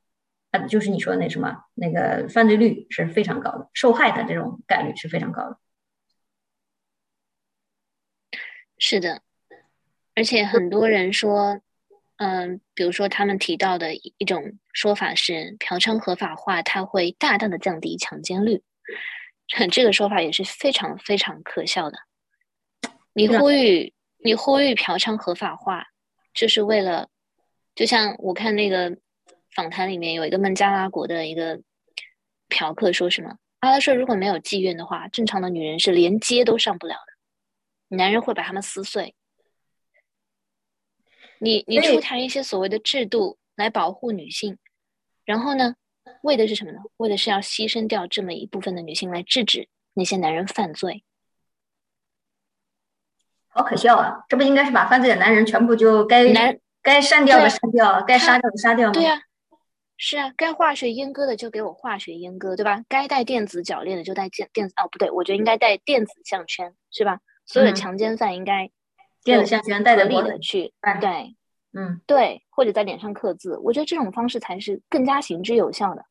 [0.52, 5.58] 呃，就是你说那什么那个犯罪率是非常高的，受害的这种概率是非常高的。
[8.78, 9.22] 是的，
[10.14, 11.60] 而且很多人说，
[12.16, 18.62] 嗯，比如说他们提到的一种说法是，嫖娼合法化，它会大大的降低强奸率。
[19.70, 21.98] 这个说法也是非常非常可笑的。
[23.12, 25.86] 你呼吁，你呼吁嫖娼合法化，
[26.32, 27.08] 就是为了，
[27.74, 28.96] 就像我看那个
[29.54, 31.60] 访谈里面有一个孟加拉国的一个
[32.48, 37.13] 嫖客说什么，他说如果没有妓院的话，正常的女人是连街都上不了的。
[37.94, 39.14] 男人会把他们撕碎。
[41.38, 44.56] 你你出台一些所谓的制度来保护女性，
[45.24, 45.74] 然后呢，
[46.22, 46.78] 为的是什么呢？
[46.96, 51.04] 为的是要牺牲掉这么一部分的女性来制止那些男人犯罪。
[53.48, 54.24] 好可笑啊！
[54.28, 58.92] 这不应该是把犯罪的男人全部就该男该删掉的删掉，该杀掉的杀掉吗？
[58.92, 59.22] 对呀，
[59.96, 62.82] 是啊，该化学阉割的就给我化学阉割，对吧？
[62.88, 67.20] 该带电子脚链的就带电电子哦，不对，我觉得应该带电子项圈，是吧？
[67.46, 68.70] 所有的强奸犯应该
[69.22, 71.34] 电子项圈带着力的去，对，
[71.72, 76.04] 嗯，对，或者在脸上刻字，我觉得这种方式才是更加行之有效的。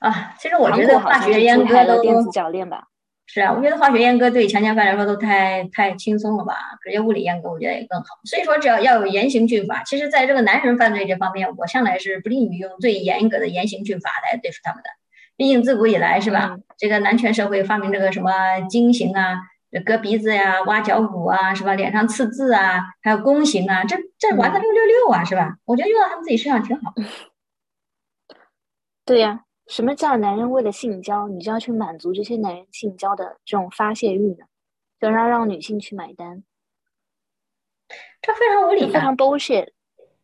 [0.00, 2.84] 啊，其实我觉得化学阉割都电子铰链吧。
[3.26, 6.54] 是啊，我觉得化学阉割对强奸犯来说都太太轻松了吧？
[6.82, 8.06] 直接物理阉割我觉得也更好。
[8.24, 9.84] 所以说，只要要有严刑峻法。
[9.84, 14.90] 其实，在这个男人犯罪这方面，我向来是不利于用最严格的严刑峻法来对付他们的。
[15.36, 16.56] 毕竟自古以来是吧？
[16.76, 18.32] 这个男权社会发明这个什么
[18.68, 19.36] 经刑啊。
[19.84, 21.74] 割鼻子呀，挖脚骨啊，是吧？
[21.74, 25.58] 脸上刺字啊，还有弓形啊，这这玩的六六六啊，是吧？
[25.64, 26.92] 我觉得用到他们自己身上挺好。
[29.04, 34.46] 对呀，什么叫男人为了性交，你就要去满足这些男人性交的这种发泄欲呢？
[35.00, 36.42] 就要让女性去买单，
[38.20, 39.70] 这非常无理，非常 bullshit。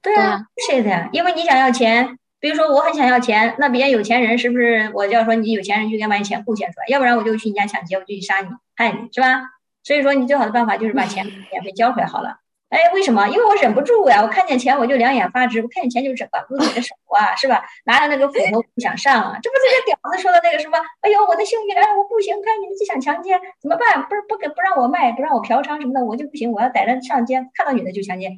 [0.02, 2.18] 对啊，bullshit 呀，因为你想要钱。
[2.38, 9.42] 比如说我很想要钱，那别人有钱人是不是我就要说你有钱人就应该把你钱贡献出来，要不然我就去你家抢劫，我就去杀你害你是吧？
[9.82, 12.38] 所以说你最好的办法就是把钱免费交出来好了。
[12.68, 13.28] 哎，为什么？
[13.28, 17.64] 因为我忍不住呀，我看见钱我就两眼发直，我看见钱就是管不住你的手啊，是吧？
[17.84, 20.76] 拿着那个斧头不想上啊，这不是这屌子说的那个什么？
[21.00, 24.02] 哎呦，我的性欲来了，我不行，看你们就想强奸，怎么办？
[24.08, 28.32] 不是不给不让我卖，不让我嫖娼什么的，我就不行，我要逮着上街，看到女的就强奸。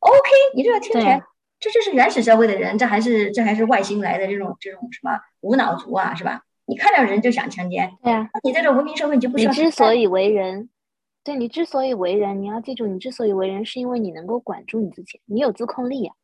[0.00, 1.22] OK，你这个听起来。
[1.60, 6.42] 这就是原始社会的人，这还是这还是外星来的这种这种什么无脑族啊，是吧？
[6.66, 8.28] 你看到人就想强奸，对啊。
[8.42, 9.50] 你在这文明社会，你就不需要。
[9.50, 10.70] 你之所以为人，
[11.22, 16.14] 对你之所以为人，你要记住，你之所以为人，是因为你能够管住你自己，你有自控力啊。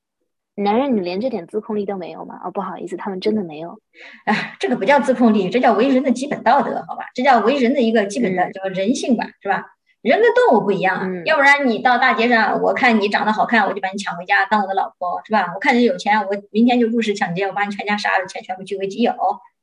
[0.55, 2.41] 男人你连这点自控力都没有吗？
[2.43, 3.79] 哦，不好意思，他们真的没有。
[4.25, 7.05] 哎， 这个不叫自控力，这叫为人的基本道德，好吧？
[7.13, 9.76] 这叫为人的一个基本的叫人性吧，是吧？
[10.07, 15.53] 人跟动物不一样啊，要不然你到大街上，我看你长得好看，我就把你抢回家当我的老婆，是吧？
[15.55, 19.13] 我看你有钱，我明天就入室抢劫，我把你全家杀了，钱全部据为己有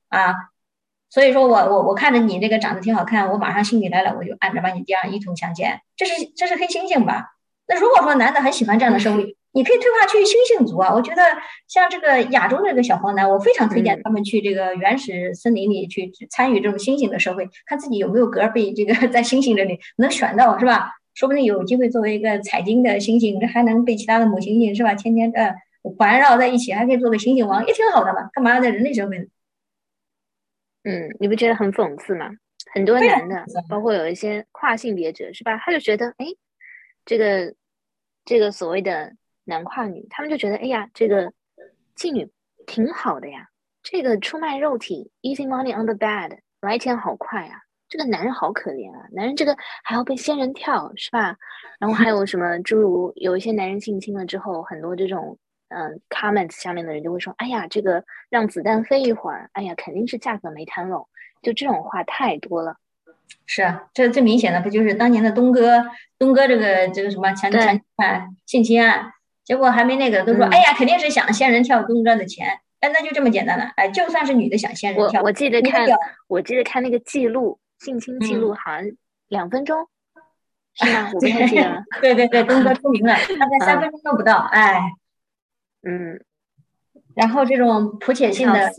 [0.09, 0.35] 啊！
[1.09, 7.35] 所以说我我我看着你这个长得挺好看，我马上心里来了，我就按着把你这样一通强奸，这是这是黑猩猩吧？
[7.67, 10.93] 那如果说男的很喜欢这样的社会，你可以退化去猩猩族啊！
[10.93, 11.21] 我觉得
[11.67, 20.91] 像这个亚洲这个小黄男，我非常推荐他们去这个原始森林里去参与这种猩猩的社会，看自己有没有格被这个 在猩猩这里能选到，是吧？
[21.13, 24.95] 说不定有机会作为一个采金的猩猩，这还能被其他的母猩猩是吧？
[24.95, 25.53] 天天呃
[25.97, 28.29] 环绕在一起，还可以做个猩猩王，也挺好的嘛。
[28.33, 29.25] 干嘛要在人类社会呢？
[30.85, 32.31] 嗯，你不觉得很讽刺吗？
[32.73, 35.57] 很多男的，包括有一些跨性别者，是吧？
[35.63, 36.25] 他就觉得，哎，
[37.05, 37.53] 这个
[38.25, 39.13] 这个所谓的
[39.45, 41.31] 男跨女，他们就觉得，哎呀，这个
[41.95, 42.29] 妓女
[42.65, 43.47] 挺好的呀，
[43.81, 47.59] 这个出卖肉体，easy money on the bed，来钱好快啊。
[47.89, 51.35] 这个男人好可怜啊，男人这个还要被仙人跳，是吧？
[51.79, 55.37] 然后还有什么诸如有一些男人性侵了之后，很多这种。
[55.75, 61.07] 嗯，comments 下面的人就会说：“哎呀，这个让子弹飞一会儿，哎呀，肯定是价格没谈拢。”
[61.41, 62.75] 就这种话太多了。
[63.47, 65.83] 是啊，这最明显的不就是当年的东哥，
[66.19, 72.47] 东哥这个这个什么强强案、性侵案，结果还没那个，都说：“哎呀，肯定是想仙人跳东哥的钱。”
[72.79, 73.71] 哎，那就这么简单了。
[73.75, 75.87] 哎，就算是女的想仙人跳，我我记得看，
[76.27, 78.83] 我记得看那个记录，性侵记录好像
[79.29, 79.87] 两分钟，
[80.75, 81.09] 是吗？
[81.13, 81.83] 我不太记得。
[82.01, 84.81] 对对对，东哥出名了， 大概三分钟都不到，哎。
[85.85, 86.19] 嗯，
[87.15, 88.71] 然后这种普且性的，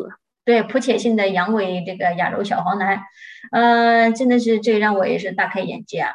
[0.44, 3.02] 对普且性的阳痿这个亚洲小黄男，
[3.52, 6.12] 呃，真的是这让我也是大开眼界啊。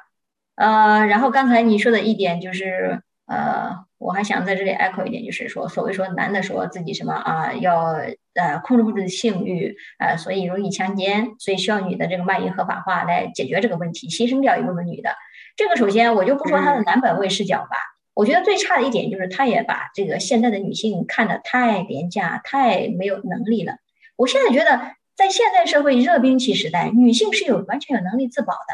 [0.55, 7.97] 呃，然后刚才你说的一点就是，呃，我还想在这里 echo 一点，就是说，所谓说男的说自己什么啊，要
[8.33, 15.12] 呃控制不住性欲，呃，所以容易强奸，所以需要女的这个卖淫合法化来解决这个问题，牺牲掉一部分女的。
[15.55, 17.77] 这个首先我就不说他的男本位视角吧。
[18.13, 23.75] 我觉得最差的一点就是，他也把这个现在的女性看得太廉价、太没有能力了。
[24.15, 28.73] 我现在觉得，在现代社会热兵器时代，女性是有完全有能力自保的，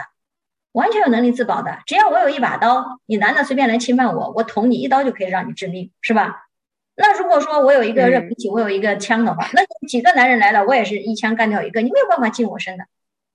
[0.75, 1.79] 完全有能力自保的。
[1.85, 6.47] 只要我有一把刀，你男的随便来侵犯我，我捅你一刀就可以让你致命，是吧？
[6.97, 12.85] 那如果说我有一个热兵器，我有一个枪的话，那几个男人来了，我也是一枪干掉一个，你没有办法近我身的。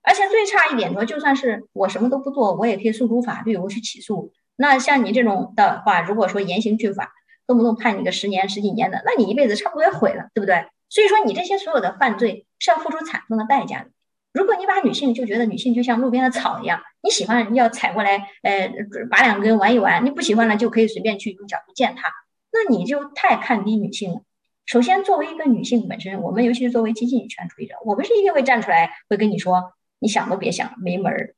[0.03, 4.31] 而且最差一点说，就算是我什么都不做，我也可以诉诸法律，我去起诉。
[4.55, 7.11] 那像你这种的话，如果说严刑峻法，
[7.47, 10.65] 动不动判你个十年十几年的，那你一辈子差不多也毁了，对不对？
[10.89, 13.89] 所以说你这些所有的犯罪是要付出惨重的代价的。
[14.33, 18.71] 如果你把女性就觉得女性就像路边的草一样，你喜欢要踩过来，呃，
[19.09, 22.13] 拔两根玩一玩，你不喜欢了就可以随便去用脚去践踏，
[22.51, 24.21] 那你就太看低女性了。
[24.65, 31.35] 首先，作为一个女性本身，我们尤其是作为激进女权主义者，我们是一定会站出来，会跟你说，你想都别想，没门儿。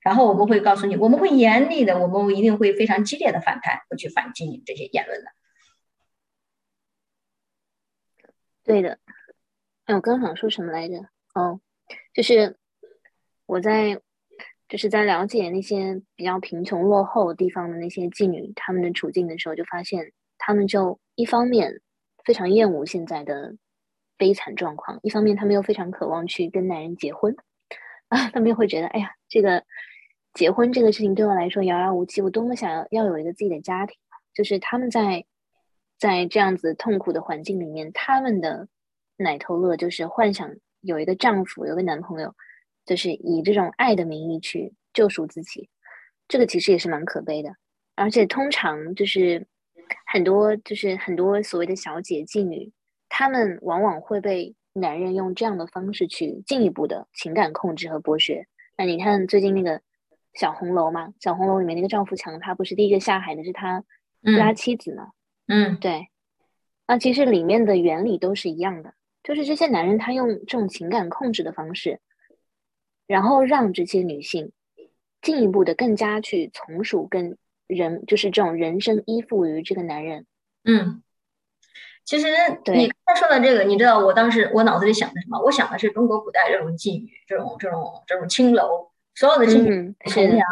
[0.00, 5.30] 然后我们会告诉你，我们会严厉的，我们一定会非常激烈的反弹，会去反击你这些言论的。
[8.64, 8.98] 对的。
[9.84, 10.96] 哎，我刚想说什么来着？
[11.34, 11.60] 哦，
[12.12, 12.56] 就是
[13.46, 14.00] 我在
[14.68, 21.80] 就是在了解那些比较贫穷落后地方的那些妓女他们的处境的时候，就发现他们就一方面
[22.24, 23.56] 非常厌恶现在的
[24.16, 27.36] 悲惨状况，一方面他们又非常渴望去跟男人结婚
[28.08, 29.64] 啊，他们又会觉得，哎呀，这个。
[30.34, 33.98] 结婚这个事情对我来说遥遥无期，我多么想要要有一个自己的家庭。
[34.32, 35.26] 就是他们在
[35.98, 38.66] 在这样子痛苦的环境里面，他们的
[39.18, 40.50] 奶头乐就是幻想
[40.82, 42.34] 有一个丈夫，有个男朋友，
[42.84, 45.70] 就是以这种爱的名义去救赎自己。
[46.28, 47.56] 这个其实也是蛮可悲的。
[47.94, 49.46] 而且通常就是
[50.06, 52.70] 很多就是很多所谓的小姐妓女，
[53.08, 58.46] 她们往往会被男人用这样的方式去进一步的情感控制和剥削。
[58.76, 59.80] 那你看最近那个。
[60.34, 63.84] 小红楼嘛，小红楼里面那个赵富强，他不是第一个下海的，是他
[64.38, 65.10] 他妻子嘛？
[65.46, 66.08] 嗯，对。
[66.86, 72.00] 那其实里面的原理都是一样的，就是这些男人他用这种情感控制的方式，
[73.06, 74.52] 然后让这些女性
[75.20, 80.26] 进一步的更加去从属跟人，就是这种人生依附于这个男人。
[80.64, 81.02] 嗯，
[82.04, 82.26] 其实
[82.72, 85.40] 你刚才说的这个，你知道我当时我脑子里想的什么？
[85.42, 88.90] 我想的是中国古代这种妓女，这种这种这种青楼。
[89.14, 90.42] 所有的妓女从良，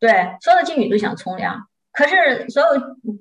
[0.00, 0.10] 对，
[0.40, 2.68] 所有的妓女都想从良，可是所有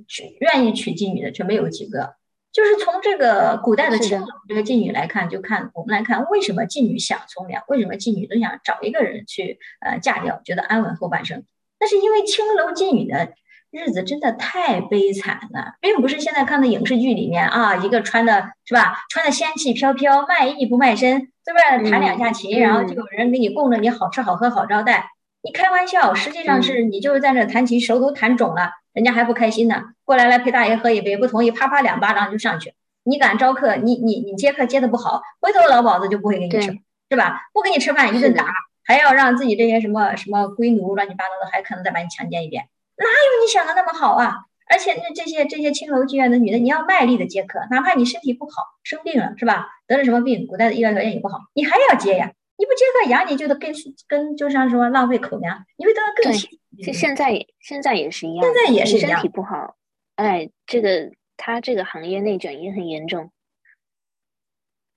[0.08, 2.16] 娶愿意娶妓女的却没有几个。
[2.58, 7.62] 就是从这个古代的青楼这个妓女来看，就看我们来看，为什么妓女想从良？
[7.68, 11.44] 为什么妓女都想找一个人去呃嫁掉，觉得安稳后半生？
[11.80, 13.32] 那是因为青楼妓女的
[13.70, 21.92] 日子真的太悲惨了，并不是现在看的影视剧里面啊，一个穿的是吧，穿的仙气飘飘，卖艺不卖身，对吧？
[21.92, 25.12] 弹两下琴，然后就有人给你供着你好吃好喝好招待。
[25.44, 29.84] 你开玩笑，实际上是你就是在那弹琴，手都弹肿了，人家还不开心呢。
[30.06, 32.74] 过来来陪大爷喝一杯，不同意，啪啪两巴掌就上去。
[33.04, 36.76] 你敢招客，你你你接客接的不好，回头老鸨子就不会给你吃，
[37.12, 37.42] 是吧？
[37.54, 38.52] 不给你吃饭，一顿打，
[38.84, 42.68] 还要让自己这些什么什么龟奴乱七八糟的，还可能再把你强奸一遍。
[42.96, 44.38] 哪有你想的那么好啊？
[44.68, 49.68] 而且那这些这些青楼妓院的女的，你要卖力的接客，哪怕你身体不好，生病了是吧？
[49.86, 52.32] 得了什么病，古代的医疗条件也不好，你还要接呀？
[52.58, 53.72] 你不接客养你就得跟
[54.08, 56.60] 跟就像什么浪费口粮，你会得到更气。
[56.84, 59.76] 就现在现在也是一样，现在也是一样，身体不好，
[60.16, 63.32] 哎，这个他这个行业内卷也很严重。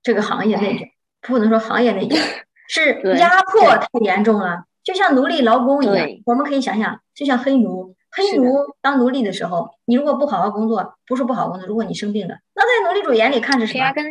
[0.03, 2.19] 这个行业内卷不能说行业内卷，
[2.69, 4.65] 是压迫太严重了。
[4.83, 13.85] 就像奴隶劳工一样，我们可以想想，就像黑奴，黑奴当奴隶的时候，你如果不好好工作，不是不好工作，如果你生病了，那在奴隶主眼里看着什么？
[13.85, 14.07] 压根，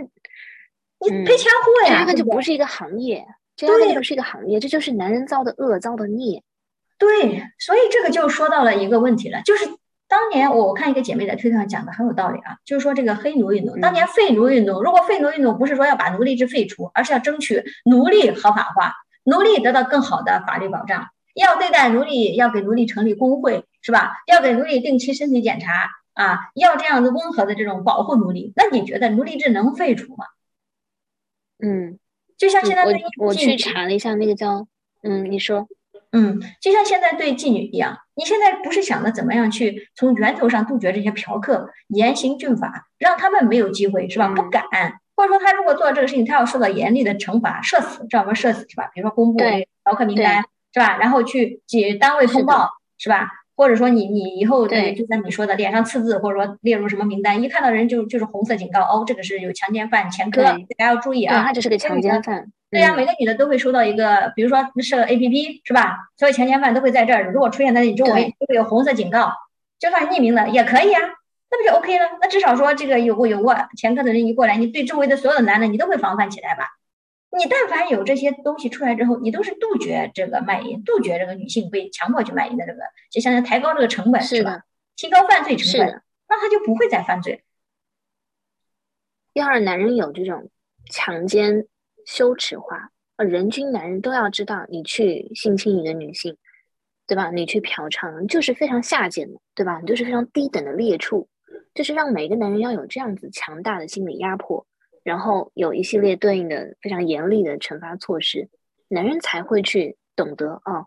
[1.00, 2.02] 你赔钱货呀！
[2.02, 3.26] 压根就不是一个行业，
[3.68, 6.44] 这压根就是一个行业，这就是男人造的恶，造的孽。
[6.98, 9.66] 对，所以这个就说到了一个问题了，就是
[10.08, 18.94] 当年我看一个姐妹在推特上讲的很有道理啊，就是说这个黑奴运动，当年废奴运动，如果废奴运动不是说要把奴隶制废除，而是要争取奴隶合法化。
[19.24, 24.14] 奴隶得到更好的法律保障，要对待奴隶，要给奴隶成立工会，是吧？
[24.26, 28.54] 要给奴隶定期身体检查啊，要这样子温和的这种保护奴隶。
[28.56, 30.26] 那你觉得奴隶制能废除吗？
[31.62, 32.00] 嗯，
[32.40, 34.66] 就像现在对我去查了一下那个叫
[35.04, 35.68] 嗯，你说
[36.12, 44.30] 嗯，就像现在对妓女一样，你现在不是想着怎么样去从源头上杜绝这些嫖客，严刑峻法，让他们没有机会，是吧？
[44.30, 44.64] 不敢。
[45.16, 48.34] 或者说他如果做这个事情，他要受到严厉的惩罚，社死，知道吗？
[48.34, 48.90] 社死是吧？
[48.94, 50.42] 比如说公布嫖客名单
[50.74, 50.98] 是吧？
[50.98, 53.30] 然后去给单位通报是吧？
[53.60, 61.44] 或者说你你以后对，就像你说的脸上刺字，或者说列入什么名单，一看到人就就是红色警告哦，这个是有强奸犯前科，大家要注意啊。
[61.44, 62.50] 他就是个强奸犯。
[62.72, 65.98] 对呀，每个女的都会收到一个，比如说设 A P P 是吧？
[66.16, 69.34] 所有强奸犯都会在这儿，如果出现在你周围，就会有红色警告，
[69.78, 71.02] 就算匿名的也可以啊。
[71.52, 72.06] 那不就 OK 了？
[72.22, 76.66] 那至少说这个有过有过前科的人一过来，你对周围的所有的男的，你都会防范起来吧？
[77.38, 82.80] 你但凡有这些东西出来之后，你都是杜绝这个卖淫，杜绝这个女性被强迫去卖淫的这个，
[83.12, 84.64] 就相当于抬高这个成本是吧？
[84.96, 87.44] 提高犯罪成本，那他就不会再犯罪。
[89.34, 90.50] 要让男人有这种
[90.90, 91.68] 强奸
[92.06, 96.36] 羞耻化，呃，人均男人都要知道，你去性侵一个女性，
[97.06, 97.30] 对吧？
[97.30, 99.80] 你去嫖娼就是非常下贱的，对吧？
[99.80, 101.30] 你就是非常低等的劣畜。
[101.76, 104.66] 就是让每个男人要有这样子强大的心理压迫，
[105.10, 108.48] 然后有一系列对应的非常严厉的惩罚措施，
[108.90, 110.86] 男人才会去懂得哦。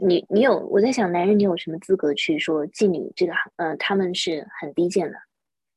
[0.00, 5.18] 你你有我在想，男人你有什么资格去说妓女这个行呃他们是很低贱的，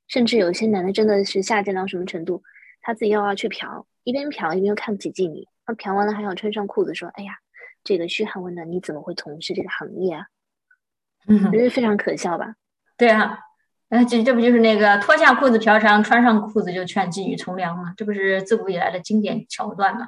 [0.07, 2.43] 甚至有些男的真的是下贱到什么程度，
[2.81, 7.39] 他自己又要去嫖，一边嫖一边又看不起妓女，他嫖完了还要穿上裤子说，哎呀，
[7.83, 10.27] 这个嘘寒问暖，你怎么会从事这个行业啊？
[11.27, 12.53] 嗯，这是非常可笑吧？
[12.95, 13.39] 对啊。
[13.91, 17.93] 哎，这这不就是那个脱下裤子嫖娼，穿上裤子就劝妓女从良吗？
[17.97, 20.07] 这不是自古以来的经典桥段吗？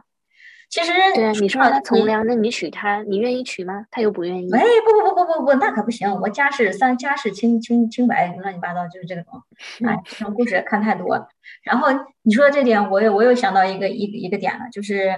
[0.69, 3.85] 其实，对啊，你说他从良，那你娶她，你愿意娶吗？
[3.91, 4.49] 他又不愿意。
[4.53, 6.09] 哎，不不不不不不，那可不行！
[6.21, 9.25] 我家世三家世清清清白，乱七八糟就是这种。
[9.85, 11.27] 哎，这种故事看太多。
[11.63, 11.89] 然后
[12.21, 15.13] 你说这点，我又我又想到一个一个一个点了，就是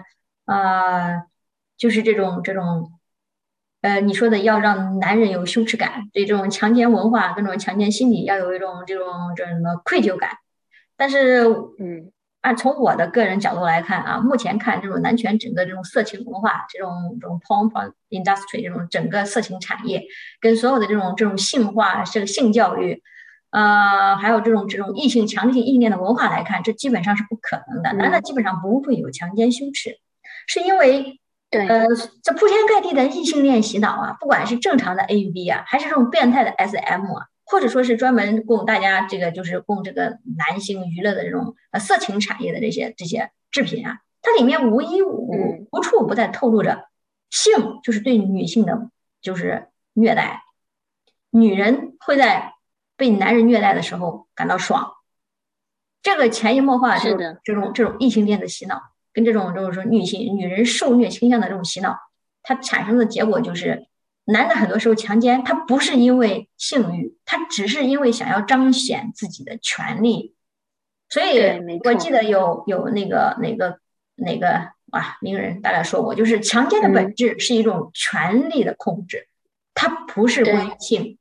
[0.48, 1.22] 呃，
[1.78, 2.92] 就是这种这种。
[3.86, 10.32] 呃，你说的要让男人有羞耻感，对这种强奸文化、各种强奸心理要有一种这种这什么愧疚感。
[10.98, 11.46] 但是，
[11.78, 17.70] 嗯，按从我的个人角度来看啊，目前看这种男权整个这种色情文化、这种这种 porn
[18.10, 20.04] industry 这种整个色情产业，
[20.42, 23.04] 跟所有的这种这种性化、这个性教育，
[23.52, 27.94] 呃，还有这种这种异性强制性意念的文化来看，这基本上是不可能的。
[27.94, 30.00] 男的基本上不会有强奸羞耻，
[30.48, 31.20] 是因为。
[31.58, 31.86] 呃，
[32.22, 46.88] 这铺天盖地的异性恋洗脑啊，不管是正常的 A V 啊，还是这种变态的 S M 啊，或者说是专门供大家这个就是供这个男性娱乐的这种呃色情产业的这些这些制品啊，它里面无一无无处不在透露着
[47.30, 48.90] 性就是对女性的
[49.22, 50.44] 就是虐待，
[51.32, 52.54] 女人会在
[52.98, 54.94] 被男人虐待的时候感到爽，
[56.02, 58.82] 这个潜移默化就是这种这种异性恋的洗脑。
[59.16, 61.98] 跟这种就是说女性女人受虐倾向的这种洗脑，
[62.44, 63.88] 它产生的结果就是，
[64.26, 70.36] 男的很多时候强奸他不是因为性欲，他只是因为想要彰显自己的权利。
[71.08, 71.40] 所以
[71.86, 73.80] 我记得有有那个哪个
[74.16, 74.50] 哪个
[74.92, 79.28] 啊名人大概说过，就是强奸的本质是一种权力的控制，
[79.74, 81.18] 它不是关于性，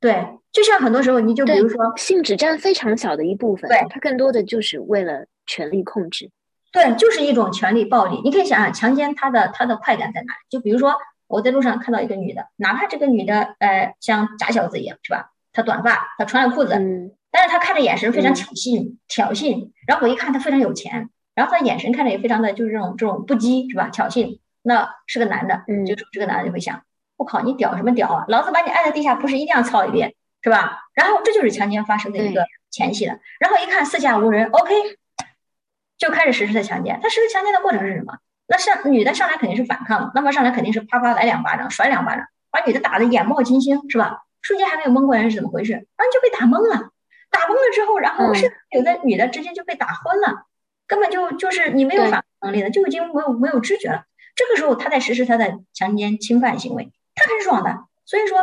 [0.00, 6.30] 对，就像很多时候，你就比如说，性只占非常小的一部分，对，它更多的就是为了权力控制。
[6.74, 8.20] 对，就是一种权力暴力。
[8.24, 10.38] 你可以想想，强奸他的他的快感在哪里？
[10.50, 10.96] 就比如说，
[11.28, 15.30] 我在路上看到一个女的，哪怕这个女的，呃，像假小子一样，是吧？
[15.52, 19.70] 她短发，她穿了裤子，嗯，但是她看着眼神非常挑衅，挑衅。
[19.86, 23.88] 然后我一看，她非常有钱，然后她眼神看着也非常的就是这种这种不羁，是吧？
[23.90, 24.40] 挑衅。
[24.62, 26.82] 那是个男的，嗯，就这个男的就会想。
[27.16, 28.24] 我靠，你屌什么屌啊！
[28.26, 30.12] 老子把你按在地下，不是一定要操一遍，
[30.42, 30.80] 是吧？
[30.94, 33.16] 然后这就是强奸发生的一个前戏了。
[33.38, 34.74] 然后一看四下无人，OK，
[35.98, 36.98] 就开始实施的强奸。
[37.02, 38.18] 他实施强奸的过程是什么？
[38.46, 44.22] 那上女的上来肯定是反抗，那么上来肯定是啪啪来两巴掌，甩两巴掌，把女的打得眼冒金星，是吧？
[44.42, 45.72] 瞬间还没有蒙过来是怎么回事？
[45.72, 46.90] 然后就被打懵了，
[47.30, 50.44] 打懵了之后，然后是有的女的直接就被打昏了，
[50.86, 54.04] 根本就就是你没有反抗能力的，就已经没有没有知觉了。
[54.34, 56.92] 这个时候他在实施他的强奸侵犯行为。
[57.14, 58.38] 他很爽的，所以说，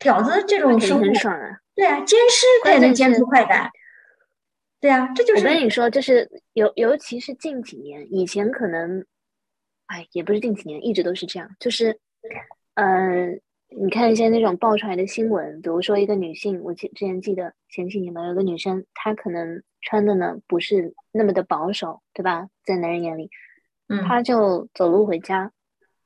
[0.00, 1.58] 婊子这种生很爽啊。
[1.76, 3.70] 对啊，奸尸他也能奸出快感。
[4.80, 9.04] 对啊，这就是我跟你说，就是尤尤其是近几年，以前可能，
[9.86, 11.50] 哎，也不是近几年，一直都是这样。
[11.58, 11.98] 就是，
[12.74, 22.48] 嗯，你看一些那种爆出来的新闻，比如说一个女性，我记之前记得前几年吧，有个女生，她可能穿的呢不是那么的保守，对吧？
[22.64, 23.30] 在男人眼里，
[23.88, 25.50] 嗯，她就走路回家，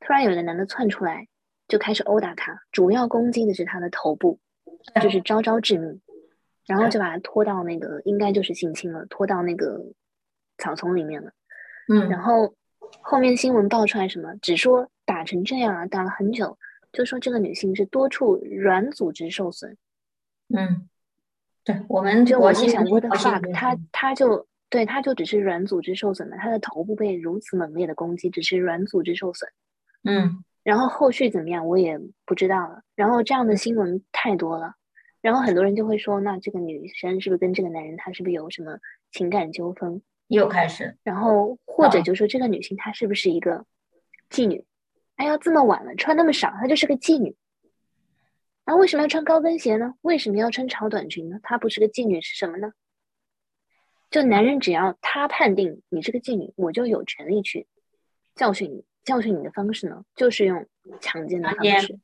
[0.01, 1.27] 突然有一个男的窜出来。
[1.69, 4.39] 就开始殴打她，主要攻击的是她的头部，
[5.01, 6.03] 就是招招致命，
[6.67, 9.81] 然后就把他拖到那个应该就是性侵了，拖到那个
[10.59, 11.33] 草丛里面了。
[11.93, 12.55] 嗯，然后
[13.01, 16.57] 后面新闻爆出来什么，只说打成这样啊，打了很久，
[16.93, 19.77] 就说这个女性是多处软组织受损。
[20.55, 20.89] 嗯，
[21.65, 29.51] 对，我们就我想过的 fuck，他他就对他就只是软组织受损了，他的头部被如此猛烈的攻击，只是软组织受损。
[30.05, 30.45] 嗯。
[30.65, 32.83] 然后后续怎么样，我也不知道了。
[32.95, 34.77] 然后这样的新闻太多了，
[35.23, 38.79] 然后很多人就会说，那这个女生是不是跟这个男人，他是不是有什么
[39.11, 40.03] 情感纠纷？
[40.27, 40.99] 又开始。
[41.03, 43.65] 然后或者就说这个女性她是不是一个
[44.29, 44.65] 妓女？
[45.17, 47.35] 哎呀，这么晚了，穿那么少，她就是个妓女。
[48.67, 49.95] 那为什么要穿高跟鞋呢？
[50.03, 51.41] 为什么要穿长短裙呢？
[51.43, 52.73] 她不是个妓女是什么呢？
[54.11, 57.67] 就男人只要他判定你是个妓女，我就有权利去
[58.35, 58.85] 教训你。
[59.05, 60.65] 教训你的方式呢，就是用
[61.01, 61.99] 强奸的方式。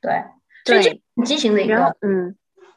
[0.00, 0.22] 对，
[0.64, 2.36] 对，很畸形的一个，嗯，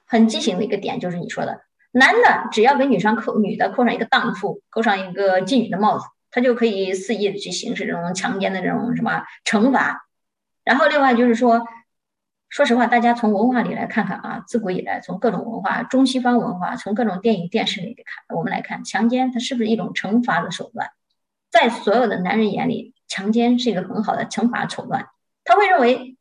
[0.10, 10.06] 很畸形的一个点就是你说的，男的只要给女生扣女的扣上一个荡妇，扣上一个妓女的帽子，他就可以肆意的去行使这种强奸的这种什么惩罚。
[10.66, 11.66] 然后另外就是说，
[12.50, 20.90] 说实话，大家从文化里来看看啊，自古以来从各种文化，中西方文化，从各种电影电视里看，我们来看强奸它是不是一种惩罚的手段，
[21.50, 22.94] 在所有的男人眼里。
[23.12, 25.08] 强奸是一个很好的惩罚手段，
[25.44, 26.16] 他会认为，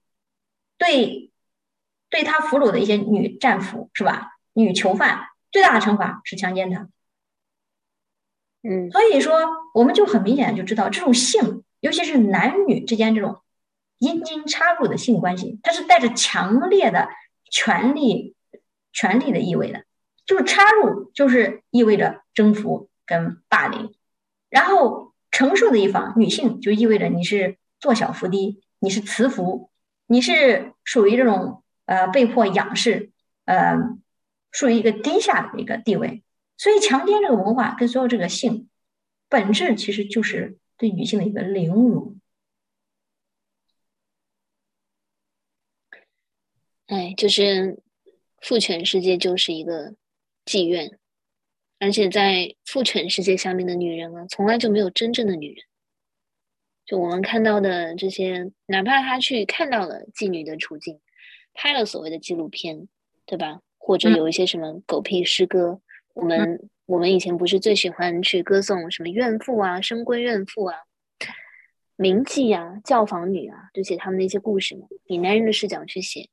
[0.78, 1.27] 对，
[2.10, 4.32] 对他俘虏的一些女战俘是吧？
[4.52, 6.88] 女囚犯最大的惩罚是强奸他。
[8.62, 9.40] 嗯，所以说
[9.74, 13.40] 我们就很明显就知道，这种性，尤其是男女之间这种
[13.98, 17.08] 阴茎插入的性关系，它是带着强烈的
[17.50, 18.34] 权力、
[18.92, 19.84] 权力的意味的，
[20.26, 23.94] 就是插入就是意味着征服跟霸凌，
[24.50, 25.06] 然后。
[25.30, 29.70] 承受的一方，女性就意味着你是做小伏低，你是雌伏，
[30.06, 33.10] 你是属于这种呃被迫仰视，
[33.46, 33.74] 呃，
[34.52, 36.22] 属于一个低下的一个地位。
[36.58, 38.68] 所以强奸这个文化跟所有这个性
[39.28, 42.16] 本质其实就是对女性的一个凌辱。
[46.86, 47.82] 哎，就是
[48.40, 49.94] 父权世界就是一个
[50.44, 50.98] 妓院。
[51.80, 55.64] 而且在父权世界下面的女人啊，从来就没有真正的女人。
[56.84, 61.00] 就我们看到的这些，哪怕他去看到了妓女的处境，
[61.60, 62.86] 拍了所谓的纪录片，
[63.26, 63.60] 对吧？
[63.78, 65.80] 或者有一些什么狗屁诗歌，
[66.14, 70.76] 我们我们以前不是最喜欢去歌颂什么怨妇啊、深闺怨妇啊、
[71.96, 76.28] 名妓啊、教坊女啊，就写他们那些故事嘛，以男人的视角去写，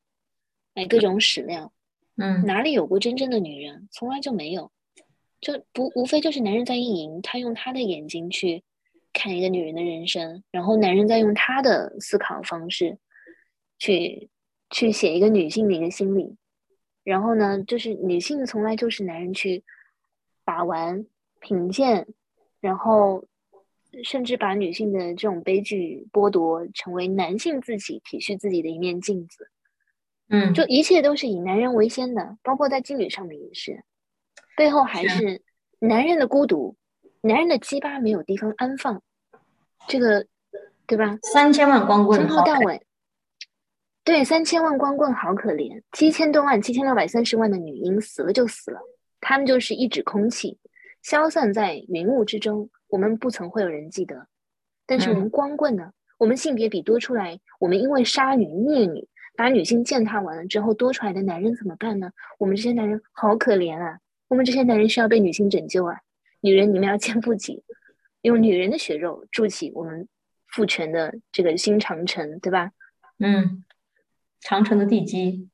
[0.76, 1.74] 哎，各种史料，
[2.18, 3.90] 嗯，哪里有过真正的女人？
[3.92, 4.72] 从来就没有。
[5.42, 8.64] 就不无非就是男人在意淫，他用他的眼睛去
[9.12, 12.98] 看一个女人的人生，然后男人在用他的思考方式
[13.78, 14.30] 去
[14.76, 16.36] 去写一个女性的一个心理，
[17.06, 19.64] 然后呢，就是女性从来就是男人去
[20.44, 21.06] 把玩
[21.40, 22.06] 品鉴，
[22.60, 23.24] 然后
[24.04, 29.50] 甚至把女性的这种悲剧剥夺，成为男性自己体恤自己的一面镜子。
[30.28, 33.82] 嗯，就一切都是以男人为先的，包括在妓女上面也是。
[34.58, 35.42] 背后还是
[35.80, 36.76] 男人的孤独，
[37.22, 39.02] 男人的鸡巴没有地方安放，
[39.88, 40.28] 这个
[40.86, 41.18] 对吧？
[41.22, 42.85] 三千万光棍，从头到尾，
[44.06, 48.80] 对，三千万光棍好可怜，七千多万、七千六百三十万的女婴死了就死了，
[49.20, 50.60] 他们就是一纸空气，
[51.02, 54.28] 消散在云雾之中，我们不曾会有人记得。
[54.86, 55.92] 但是我们光棍呢？
[56.20, 62.12] 我们性别比多出来，我们因为杀女、虐女，把女性践踏完了之后，多出来的男人怎么办呢？
[62.38, 63.98] 我们这些男人好可怜啊！
[64.28, 66.00] 我们这些男人需要被女性拯救啊！
[66.42, 67.64] 女人，你们要肩负起，
[68.22, 70.08] 用女人的血肉筑起我们
[70.48, 72.70] 父权的这个新长城，对吧？
[73.18, 73.64] 嗯。
[74.46, 75.50] 长城的地基，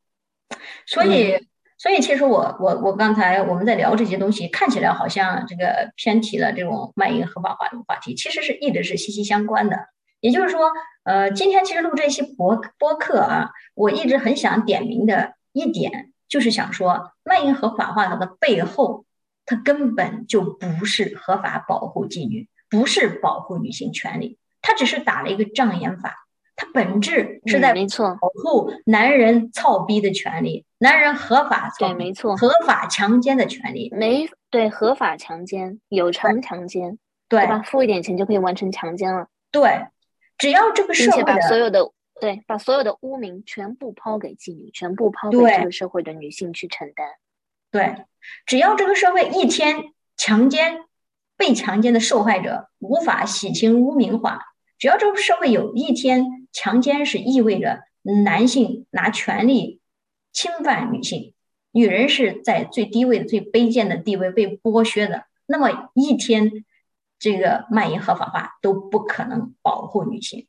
[0.86, 9.88] 所以，所以其实我我我刚才我们在聊这些东西，看起来好像这个偏题了这种卖淫合法化的话题，其实是一直是息息相关的。
[10.20, 10.70] 也就是说，
[11.04, 19.06] 呃，今天其实录这些博播客啊，我一直很想点名的一点，就是想说，卖淫合法化它的背后，
[19.46, 26.28] 它根本就不是合法保护妓女，不是保护女性权利，它只是打了一个障眼法。
[26.62, 37.64] 它本质是在保护男人操逼的权利，男人合法操对没错合法强奸的权利，没对合法强奸有偿强奸，对吧？
[37.64, 39.88] 付一点钱就可以完成强奸了，对，
[40.38, 47.07] 只要这个社会把所有的对把所有的污名全部抛给妓女，全部抛给这个社会的女性去承担。
[47.72, 48.05] 对，
[48.45, 50.84] 只要这个社会一天强奸
[51.36, 54.41] 被强奸的受害者无法洗清污名化，
[54.78, 59.80] 只要这个社会有一天强奸是意味着男性拿权力
[60.34, 61.34] 侵犯女性，
[61.72, 66.66] 女人是在最低位、最卑贱的地位被剥削的，那么一天
[67.20, 70.47] 这个卖淫合法化都不可能保护女性。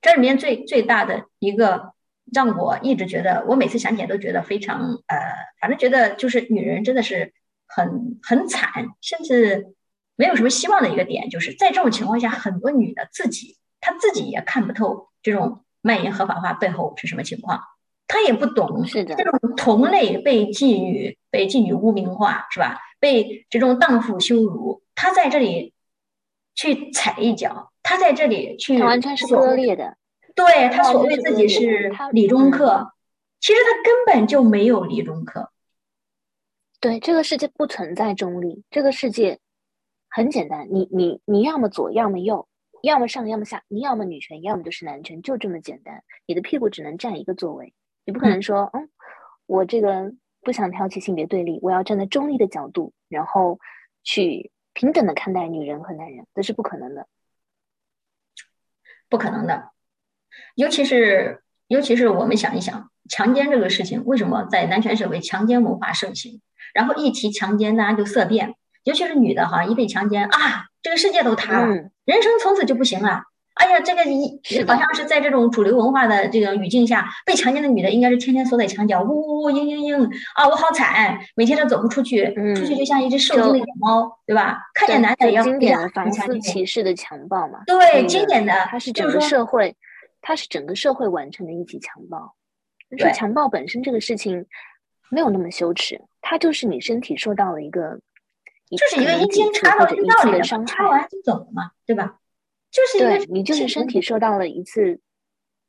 [0.00, 1.92] 这里面最最大的一个
[2.32, 5.18] 让我一直觉得，我每次想起来都觉得非常呃，
[5.60, 7.32] 反正觉得就是女人真的是
[7.66, 8.70] 很很惨，
[9.00, 9.74] 甚至
[10.14, 17.60] 没有什么希望的一个点，就是在这种情况下，很多女的自己她自己也看不透这种蔓延合法化背后是什么情况，
[18.06, 22.78] 他也不懂是的这种同类被妓女被妓女污名化是吧？
[23.00, 25.74] 被这种荡妇羞辱，他在这里
[26.54, 29.96] 去踩一脚，他在这里去它完全是所割裂的，
[30.36, 32.92] 对他他所谓自己是理中嗯客，
[33.40, 35.50] 其实他根本就没有理中客。
[36.78, 39.40] 对这个世界不存在中立，这个世界
[40.08, 42.46] 很简单，你你你要么左，要么右，
[42.82, 46.04] 要么上，要么下，你要么女权，要么就是男权，就这么简单。
[46.26, 47.74] 你的屁股只能占一个座位，
[48.04, 48.88] 你不可能说，嗯，
[49.46, 50.12] 我这个
[50.42, 53.58] 不想挑起性别对立，我要站在中立的角度，然后
[54.04, 57.08] 去平等的看待女人和男人，这是不可能的。
[59.08, 59.70] 不可能的。
[60.54, 66.40] 尤其是尤其是我们想一想，强奸这个事情，为什么在男权社会强奸文化盛行？
[66.74, 68.54] 然后一提强奸，大家就色变，
[68.86, 73.20] 尤其是女的哈，一被强奸啊，这个世界都塌了，嗯，人生从此就不行了。
[73.54, 84.58] 哎呀，这个一好像是在这种主流文化的这个语境下，被强奸的女的应该是天天缩在墙角，呜呜呜，嘤嘤嘤啊，我好惨，每天都走不出去，嗯出去就像一只受惊的野猫，对吧？
[84.72, 89.74] 看见男的也要就经典的要房思歧视的强暴嘛，对，经典的，它是整个社会，
[90.22, 92.34] 它是整个社会完成的一起强暴。
[92.90, 94.46] 但对是强暴本身这个事情
[95.10, 97.98] 没有那么羞耻，它就是你身体受到了一个，
[98.70, 102.18] 就是一个阴茎几次插到阴道里了，的伤害，插完就走了嘛，对吧？
[102.70, 105.00] 就是一个对你就是身体受到了一次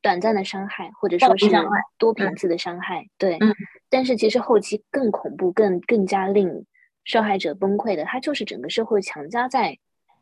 [0.02, 1.50] 短暂的伤害，或者说是
[1.98, 3.38] 多频次的伤害，对。
[3.40, 3.54] 嗯
[3.90, 6.66] 但是其实后期更恐怖、更更加令
[7.06, 9.78] 受害者崩溃的，它就是整个社会强加在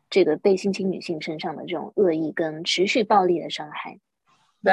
[0.08, 3.98] 这个被性侵女性身上的这种恶意跟持续暴力的伤害。
[4.62, 4.72] 对，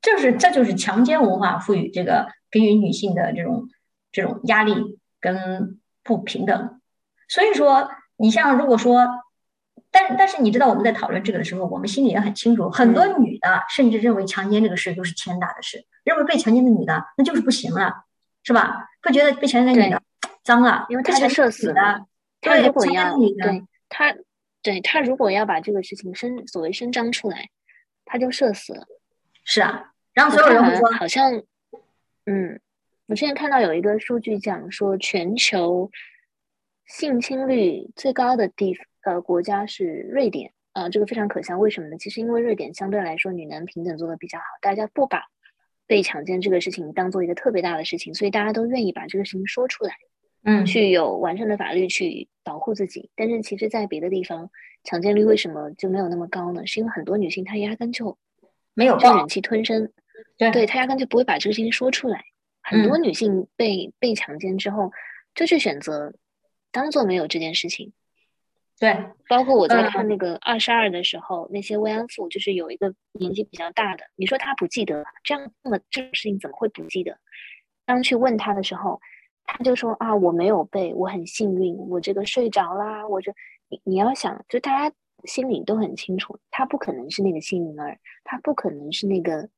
[0.00, 3.68] 就是这就是强奸文化赋予这个给予女性的这种
[4.12, 6.77] 这种压力跟不平等。
[7.28, 9.06] 所以说，你像如果说，
[9.90, 18.04] 但但是你知道我们在讨论这个的时候，我们心里也很清楚，很多嗯女的甚至认为强奸这个事都是天大的事，认为被强奸的女的那就是不行了，
[18.42, 18.88] 是吧？
[19.02, 20.02] 会觉得被强奸的女的
[20.42, 22.06] 脏了，因为她是社死的，
[22.40, 24.14] 他对强奸如果要对他
[24.62, 27.48] 对他如果要把这个事情伸所谓伸张出来，
[28.04, 28.86] 她就社死了。
[29.44, 31.32] 是啊，然后所有人会说好像，
[32.26, 32.60] 嗯，
[33.06, 35.90] 我之前看到有一个数据讲说，全球
[36.88, 41.58] 性侵率最高的地呃国家是瑞典，呃，这个非常可笑。
[41.58, 41.98] 为什么呢？
[41.98, 45.24] 其实因为瑞典相对来说女男平等做的比较好，大家不把
[45.86, 49.94] 被强奸这个事情当做一个特别大的事情，所以大家都愿意把这个事情说出来，
[50.44, 53.10] 嗯，去有完善的法律去保护自己。
[53.14, 54.50] 但是其实，在别的地方，
[54.82, 56.66] 强奸率为什么就没有那么高呢？
[56.66, 58.16] 是因为很多女性她压根就
[58.72, 59.92] 没有就忍气吞声，
[60.38, 62.24] 对对她压根就不会把这个事情说出来。
[62.62, 64.90] 很多女性被被强奸之后，
[65.34, 66.14] 就去选择
[66.70, 67.92] 当做没有这件事情。
[68.80, 68.96] 对，
[69.28, 77.18] 包括我在看那个二十二的时候，那些慰安妇就是有一个年纪比较大的，你说他不记得这样那么这种事情怎么会不记得？
[77.84, 79.00] 当去问他的时候，
[79.44, 83.32] 他就说啊，我没有背，我很幸运，我这个睡着啦，我就
[83.68, 84.94] 你你要想，就大家
[85.24, 89.48] 心里都很清楚，他不可能是那个幸运儿，他不可能是那个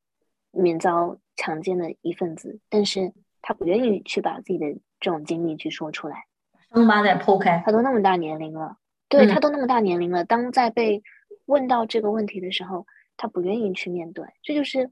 [0.51, 6.25] 免遭强奸的一份子，但是他不愿意去把自己的这种经历去说出来，
[6.73, 8.77] 伤疤在剖开，他都那么大年龄了。
[9.09, 11.03] 对他都那么大年龄了，当在被
[11.47, 14.89] 问到这个问题的时候，他不愿意去面对，这就是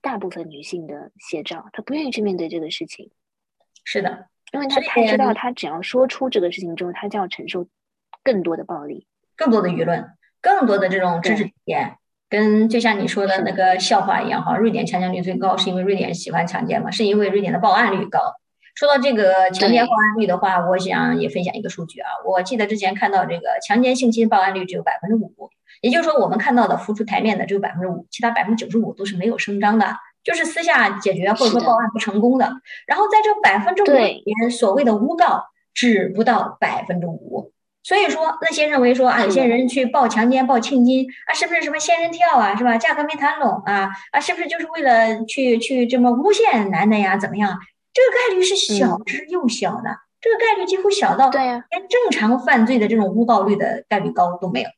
[0.00, 3.10] 大部分女性的写照，她不愿意去面对这个事情。
[3.84, 7.66] 是的，因为她她知道，她只要说出这个事情之后，她就要承受
[8.24, 9.06] 更多的暴力、
[9.36, 10.08] 更多的舆论、
[10.40, 11.98] 更多的这种知识体验。
[12.30, 16.90] 跟就像你说的那个笑话一样哈，瑞典强奸率最高是因为瑞典喜欢强奸嘛？
[16.90, 18.18] 是因为瑞典的报案率高。
[18.74, 22.08] 说到这个强奸报案率的话，我想也分享一个数据啊。
[22.26, 25.50] 我记得之前看到这个强奸性侵报案率只有百分之五，
[25.82, 29.94] 也就是说我们看到的浮出台面的只有百分之五，其他百分之九十五都是没有声张的，
[30.24, 32.50] 就是私下解决或者说报案不成功的。
[32.86, 35.44] 然后在这百分之五里面，所谓的诬告
[35.74, 37.52] 只不到百分之五。
[37.84, 42.78] 所以说那些认为说啊，有些人去报强奸、报庆金啊，是不是什么仙人跳啊，是吧？
[42.78, 47.16] 价格没谈拢啊啊，是不是就是为了去去这么诬陷男的呀？
[47.16, 47.58] 怎么样？
[47.92, 54.70] 这个概率是小之又小的，这个概率几乎小到对呀，连正常犯罪的这种诬告率的概率高都没有。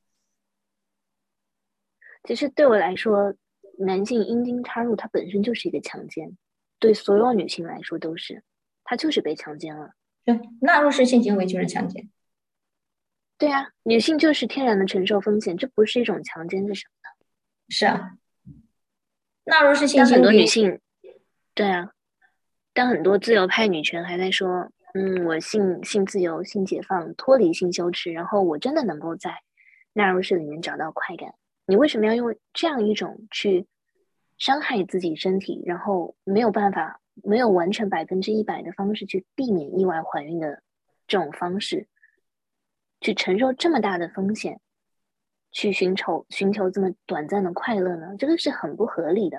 [2.25, 3.35] 其实对我来说，
[3.79, 6.37] 男性阴茎插入它本身就是一个强奸，
[6.79, 8.43] 对所有女性来说都是，
[8.83, 9.91] 她就是被强奸了。
[10.25, 12.11] 对，纳入式性行为就是强奸。
[13.37, 17.27] 对呀，女性就是天然的承受风险，这不是一种强奸是什么呢？
[17.69, 18.13] 是啊，
[19.45, 20.23] 纳入式性行为。
[20.23, 20.81] 很多女性，
[21.55, 21.91] 对啊。
[22.75, 29.33] 但很多自由派女权还在说，嗯，我性性自由、性解放、脱离性羞耻，然后我真的能够在
[29.93, 31.35] 纳入式里面找到快感。
[31.67, 33.67] 你为什么要用这样一种去
[34.37, 40.63] 伤害自己身体，然后没有办法、没有完全百分之一百的方式去避免意外怀孕的
[41.07, 41.87] 这种方式，
[43.01, 44.61] 去承受这么大的风险，
[45.53, 48.17] 去寻求寻求这么短暂的快乐呢？
[48.19, 49.39] 这个是很不合理的。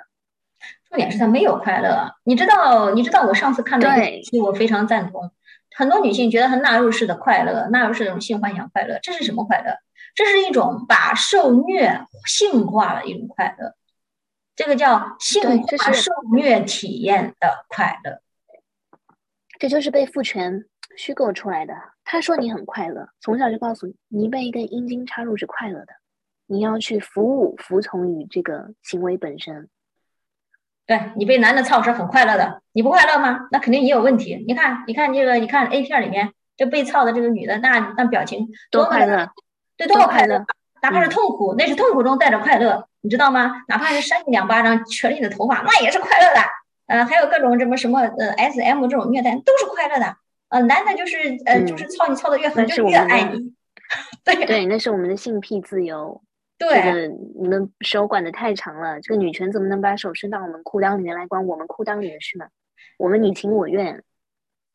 [0.90, 2.92] 重点是她没有快乐，你知道？
[2.92, 5.32] 你知道我上次看的一期，我非常赞同。
[5.76, 9.76] 很多女性觉得很纳入式的快乐，纳入式的性幻想快乐，这是什么快乐？
[10.14, 13.76] 这是一种把受虐性化的一种快乐，
[14.56, 18.22] 这个叫性化受虐体验的快乐。
[19.60, 20.64] 这就是被父权
[20.96, 21.74] 虚构出来的。
[22.06, 25.88] 他说你很快乐，从小就告诉你，你被一根阴茎插入是快乐的，
[26.46, 29.68] 你要去服务、服从于这个行为本身。
[30.88, 33.48] 对你被男的操是很快乐的，你不快乐吗？
[33.52, 34.44] 那肯定也有问题。
[34.48, 39.30] 你看，你看这个，你看 A 片里面这被操的这个女的，那那表情多快乐，
[39.78, 40.46] 对，多快乐，
[40.82, 43.64] 哪怕是痛苦，那是痛苦中带着快乐，你知道吗？
[43.68, 46.42] 哪怕是扇你两巴掌，扯你的头发，那也是快乐的。
[46.88, 50.18] 呃，还有各种什么什么呃 SM 这种虐待都是快乐的。
[50.50, 51.18] 呃，男的就是
[51.48, 53.54] 呃就是操你操的越狠，就越爱你。
[54.24, 56.22] 对对，那是我们的性癖自由。
[56.58, 59.00] 对，你们手管的太长了。
[59.02, 62.46] 这个女权怎么能把手伸到我们裤裆里面来管我们裤裆里的事呢？
[62.98, 64.04] 我们你情我愿。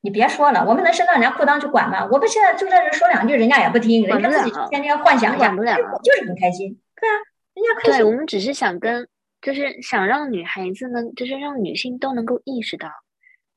[0.03, 2.07] 你别说了，我们能伸到人家裤裆去管吗？
[2.11, 6.79] 我们现在就在这说两句，人家也不听，人家自己天天幻想一下，就是很开心。
[6.99, 7.17] 对啊，
[7.55, 7.99] 人家开心。
[7.99, 9.07] 对我们只是想跟，
[9.43, 12.89] 就是想让女孩子们，就是让女性都能够意识到，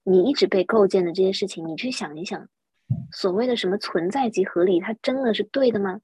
[0.03, 2.45] 你一直被构建的这些事情，你去想一想，
[3.11, 5.99] 所谓的什么存在即合理，它真的是对的吗？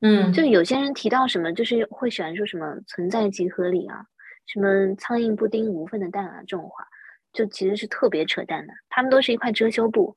[0.00, 4.04] 嗯，就有些人提到什么，就是会喜欢说什么“存在即合理”啊，
[4.46, 6.86] 什么“苍蝇不叮无缝的蛋”啊，这种话，
[7.32, 8.72] 就其实是特别扯淡的。
[8.88, 10.16] 他们都是一块遮羞布。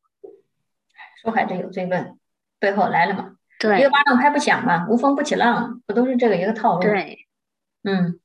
[1.23, 2.17] 受害者有罪论，
[2.59, 3.35] 背后来了嘛？
[3.59, 6.81] 对，一个巴掌拍不响嘛，无风不起浪，不都是这个一个套路？
[6.81, 7.27] 对，
[7.83, 8.19] 嗯。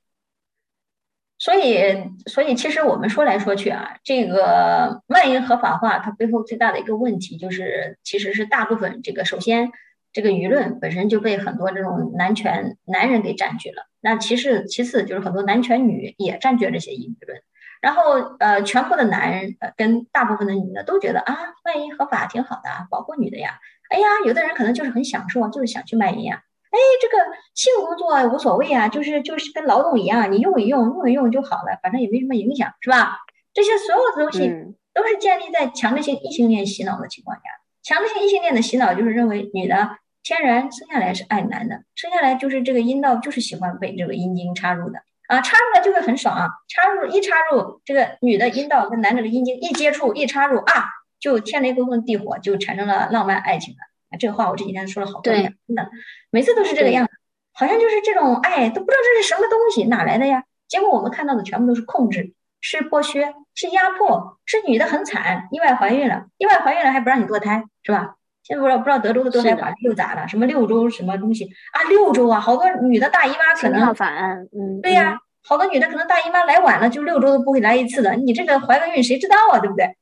[1.39, 9.71] 所以，所以其实我们说来说去啊，这个卖淫合法化，它背后最大的一个问题就是，其实是大部分这个首先。
[10.17, 17.39] 这个舆论本身就被很多这种男权男人给占据了，那其实其次就是很多男权女也占据了这些舆论，
[17.83, 23.59] 然后呃，全部的男人跟大部分的女的都觉得啊，卖淫合法挺好的，保护女的呀。
[23.91, 26.41] 哎呀，有的人可能就是很享受，就是想去卖淫呀。
[26.71, 33.19] 哎，这个性工作无所谓啊，就是就是跟劳动一样，你用一用，用一用就好了，反正也没什么影响，是吧？
[33.53, 34.49] 这些所有的东西
[34.95, 37.43] 都是建立在强制性异性恋洗脑的情况下，
[37.83, 39.99] 强制性异性恋的洗脑就是认为女的。
[40.27, 44.99] 天然生下来是爱男的，生下来就是这个阴道就是喜欢被这个阴茎插入的
[45.29, 50.87] 啊，插入了就会很爽啊，插入一插入这个女的阴道跟男的的阴茎一接触一插入啊，
[51.21, 54.19] 就天雷勾动地火，就产生了浪漫爱情了。
[54.19, 55.89] 这个话我这几天说了好多遍，真的，
[56.31, 57.13] 每次都是这个样子，
[57.53, 60.43] 好像就是这种爱都不知道这是什么东西，哪来的呀？
[60.67, 68.17] 结果我们看到的全部都是控制，是剥削，是压迫，是女的很惨，意外怀孕了，意外怀孕了还不让你堕胎，是吧？
[68.47, 70.29] 现在不知道不知道德州的堕胎法律又咋了？
[70.29, 71.83] 什么六周什么东西啊？
[71.89, 78.15] 六周啊，好多女的大姨妈可能法案，嗯，对呀，好多女的可能大姨妈来晚了，就六周都不会来一次的。
[78.15, 79.59] 你这个怀个孕谁知道啊？
[79.59, 79.97] 对不对？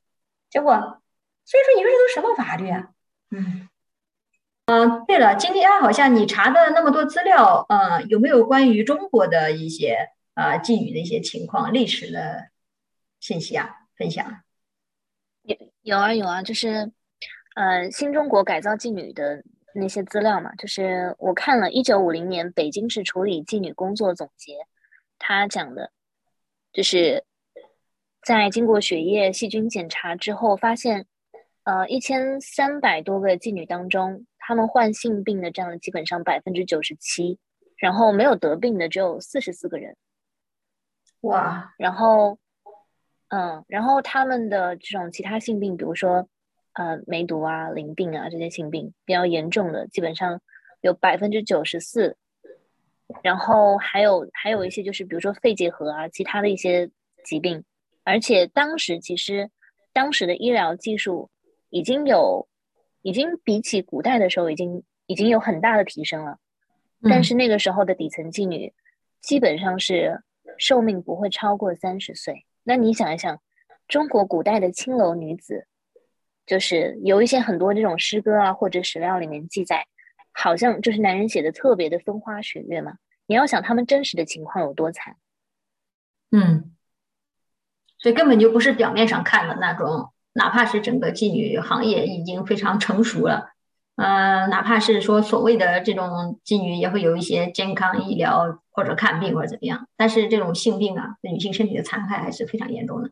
[0.51, 0.75] 结果，
[1.43, 2.89] 所以说你说这都什么法律啊？
[3.31, 3.67] 嗯，
[4.67, 12.49] 嗯，对了，今天好像你查的那么多资料，呃，有没有关于中国的一些啊妓女的一些情况、历史的
[13.19, 13.71] 信息啊？
[13.97, 14.41] 分享？
[15.41, 16.91] 有有啊有啊，就是。
[17.55, 19.41] 呃，新中国改造妓女的
[19.73, 24.57] 那些资料嘛，就是我看了一九五零年北京市处理妓女工作总结，
[25.17, 25.89] 他讲的，
[26.73, 27.23] 就是
[28.21, 31.05] 在经过血液细菌检查之后，发现，
[31.63, 37.39] 呃，一千三百多个妓女当中，他们患性病的占了基本上百分之九十七，
[37.77, 39.95] 然后没有得病的只有四十四个人。
[41.21, 42.37] 哇，然后，
[43.29, 46.27] 嗯，然后他们的这种其他性病，比如说。
[46.75, 50.41] 呃，梅毒啊、淋病啊这些性病比较严重的，基本上
[50.81, 52.17] 有百分之九十四，
[53.23, 56.91] 然后还有还有一些就是比如说肺结核啊，其他的一些
[57.23, 57.63] 疾病，
[58.03, 59.49] 而且当时其实
[59.93, 61.29] 当时的医疗技术
[61.69, 62.45] 已经有，
[63.03, 66.39] 已经比起古代的时候已经已经有很大的提升了，
[67.03, 68.73] 但是那个时候的底层妓女
[69.21, 70.21] 基本上是
[70.57, 72.45] 寿命不会超过三十岁。
[72.65, 73.39] 那你想一想，
[73.87, 75.67] 中国古代的青楼女子。
[76.45, 79.85] 就是有一些很多这种诗歌啊，或者史料里面记载，
[80.31, 82.93] 好像就是男人写的特别的风花雪月嘛。
[83.27, 85.15] 你要想他们真实的情况有多惨，
[86.31, 86.71] 嗯，
[87.97, 90.11] 所以根本就不是表面上看的那种。
[90.37, 93.51] 哪怕是整个妓女行业已经非常成熟了，
[93.95, 103.11] 呃，哪怕是说所谓的这种妓女也会有一些健康医疗或者看病或者怎么样，但是这种性病啊，女性身体的残害还是非常严重的。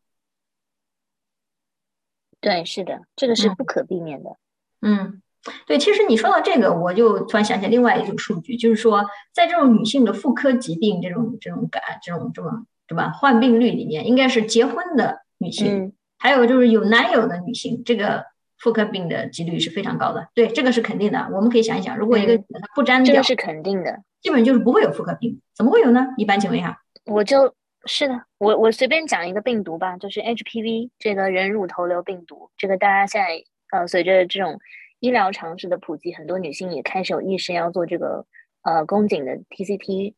[2.44, 4.36] 对，是的，这个是不可避免的。
[4.82, 5.22] 嗯，
[5.66, 18.26] 对，其实你说到这个，我就突然想起另外一组数据，就是说，在这种女性的妇科疾病这种这种感这种这种对吧患病率里面，应该是结婚的女性，还有就是有男友的女性，这个
[18.58, 20.28] 妇科病的几率是非常高的。
[20.36, 21.30] 对，这个是肯定的。
[21.32, 22.44] 我们可以想一想，如果一个她
[22.76, 26.08] 不沾这个是肯定的，基本就是不会有妇科病，怎么会有呢？
[26.18, 27.56] 一般情况下，我就。
[27.86, 32.50] 是的，我我随便讲一个病毒吧，就是 HPV 这个人乳头瘤病毒。
[32.56, 34.58] 这个大家现在呃，随着这种
[35.00, 38.26] 医疗常识的普及，很多女性也开始有意识要做这个
[38.62, 40.14] 呃宫颈的 TCT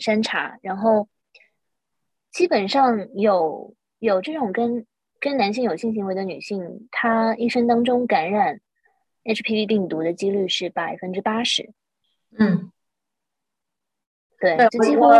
[0.00, 0.58] 筛 查。
[0.62, 1.06] 然后
[2.30, 4.86] 基本上有有这种跟
[5.20, 8.58] 跟男性有性行为的女性，她一生当中感染
[9.24, 11.74] HPV 病毒的几率是百分之八十。
[12.38, 12.72] 嗯，
[14.40, 15.10] 对，就几乎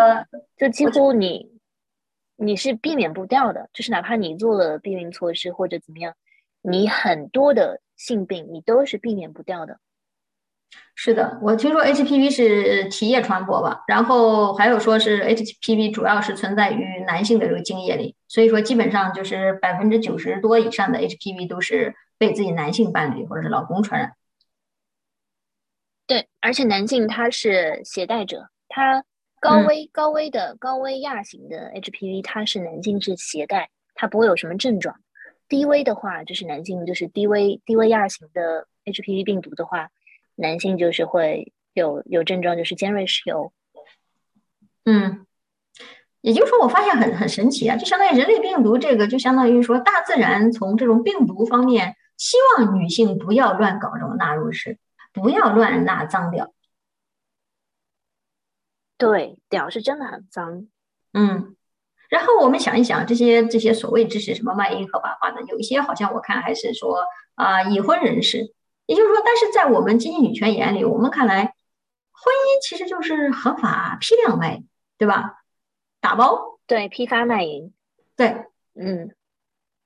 [0.57, 1.52] 就几乎你。
[2.37, 6.15] 你是避免不掉的，就是哪怕你做了避孕措施或者怎么样，
[6.61, 9.79] 你很多的性病你都是避免不掉的。
[10.95, 24.13] 是的，我听说 HPV 是体液传播吧，然后还有说是 HPV 主要是存在于男性的这个精液里，所以说基本上就是百分之九十多以上的 HPV 都是被自己男性伴侣或者是老公传染。
[26.07, 29.05] 对，而且男性他是携带者，他。
[29.43, 35.01] 高危高危的高危亚型的 HPV，它是男性是携带，它不会有什么症状。
[35.49, 39.89] 低危的话，就是男性就是低危低危亚型的 HPV 病毒的话，
[40.37, 43.53] 男性就是会有有症状，就是尖锐湿疣。
[44.85, 45.27] 嗯，
[46.21, 54.79] 也就是说，我发现很很神奇啊，就相当于人类病毒这个，就相当于说大自然从这种病毒方面，希望女性不要乱搞这种纳入式，
[55.13, 56.55] 不要乱纳脏掉。
[59.03, 60.69] 对，屌是真的很脏，
[61.13, 61.57] 嗯，
[62.09, 68.55] 然后我们想一想，这些这些所谓支持什么卖淫合法化的，有一些好像我看还是说啊已婚人士，
[68.87, 71.43] 也就是说，但是在我们经济女权眼里，我们看来，
[72.13, 74.63] 婚姻其实就是合法批量卖，
[74.99, 75.43] 对吧？
[76.01, 77.73] 打包，对，批发卖淫，
[78.17, 78.45] 对，
[78.77, 79.11] 嗯，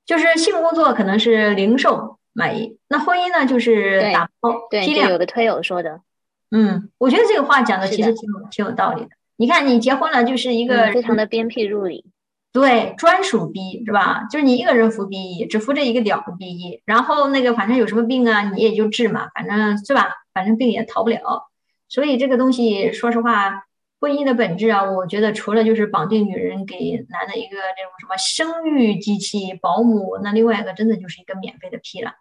[0.04, 5.10] 就是性工作可能是零售卖淫，那婚姻呢就是打包批量。
[5.10, 6.02] 有个推友说的。
[6.50, 9.08] 嗯，我觉得这个话讲的其实挺有挺有道理的。
[9.36, 12.06] 你看，你结婚了就是一个非常的鞭辟入里，
[12.52, 14.26] 对，专属 B 是吧？
[14.30, 20.08] 就是你一个人服 B，只服这一个屌的 B，然后那个反正有什么病啊，你也就治嘛，反正是吧？
[20.32, 21.50] 反正病也逃不了。
[21.88, 23.64] 所以这个东西，说实话，
[24.00, 32.12] 婚姻的本质啊，我觉得除了就是绑定女人给男的一个这种什么生育机器、保姆，那另外一个真的就是一个免费的批了。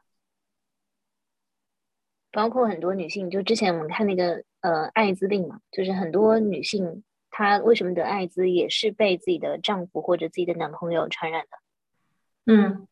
[2.35, 12.53] 包括很多女性，就之前我们看那个呃艾滋病嘛，就是很多女性她为什么得艾滋，也是被自己的丈夫或者自己的男朋友传染的。
[12.53, 12.87] 嗯，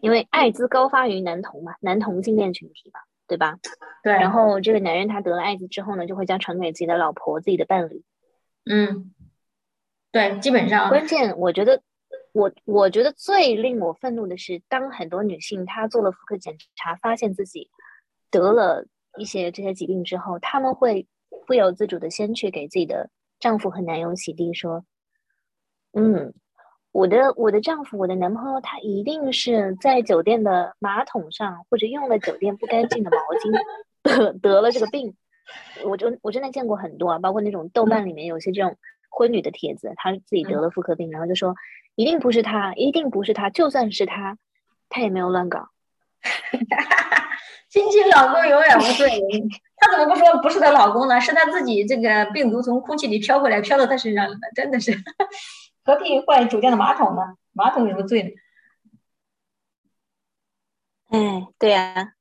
[0.00, 3.58] 因为艾滋高发于男同嘛，男同性恋群体嘛，对吧？
[4.02, 4.14] 对。
[4.14, 8.02] 然后这个男人他得了艾滋之后呢，就会将传给自己的老婆、自己的伴侣。
[8.64, 9.12] 嗯，
[10.12, 10.88] 对，基本上。
[10.88, 11.82] 关键我觉得，
[12.32, 17.68] 我我觉得最令我愤怒的是，当很多女性她做了妇科检查，发现自己。
[18.32, 18.84] 得了
[19.16, 21.06] 一些这些疾病之后，他们会
[21.46, 24.84] 不由自主的先去给自己的丈夫和男友洗地，说
[25.92, 26.32] ：“嗯，
[26.90, 33.52] 我的我的丈夫，我的男朋友，他一定是在酒店的马桶上或者用了酒店不干净的毛巾
[34.02, 35.14] 得得了这个病。”
[35.84, 38.78] 我就我真的见过很多啊，包括那种豆瓣里面有些这种
[39.10, 41.54] 婚女的帖子，她自己得了妇科病，然后就说
[41.94, 44.38] ：“一定不是他，一定不是他，就算是他，
[44.88, 45.68] 他也没有乱搞。”
[47.72, 49.08] 亲亲老公永远无罪，
[49.78, 51.18] 她怎么不说不是她老公呢？
[51.18, 54.92] 是她自己这个病毒从空气里飘过来，飘到她身上了，真的是
[55.82, 57.22] 何必换酒店的马桶呢？
[57.52, 58.30] 马桶有什么罪呢？
[61.18, 62.12] 哎，对呀，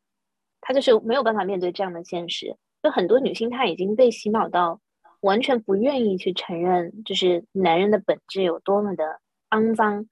[0.61, 2.55] 她就是没有办法面对这样的现实。
[2.81, 4.79] 就很多女性，她已经被洗脑到
[5.19, 10.07] 完全不愿意去承认，就是男人的本质有多么的肮脏，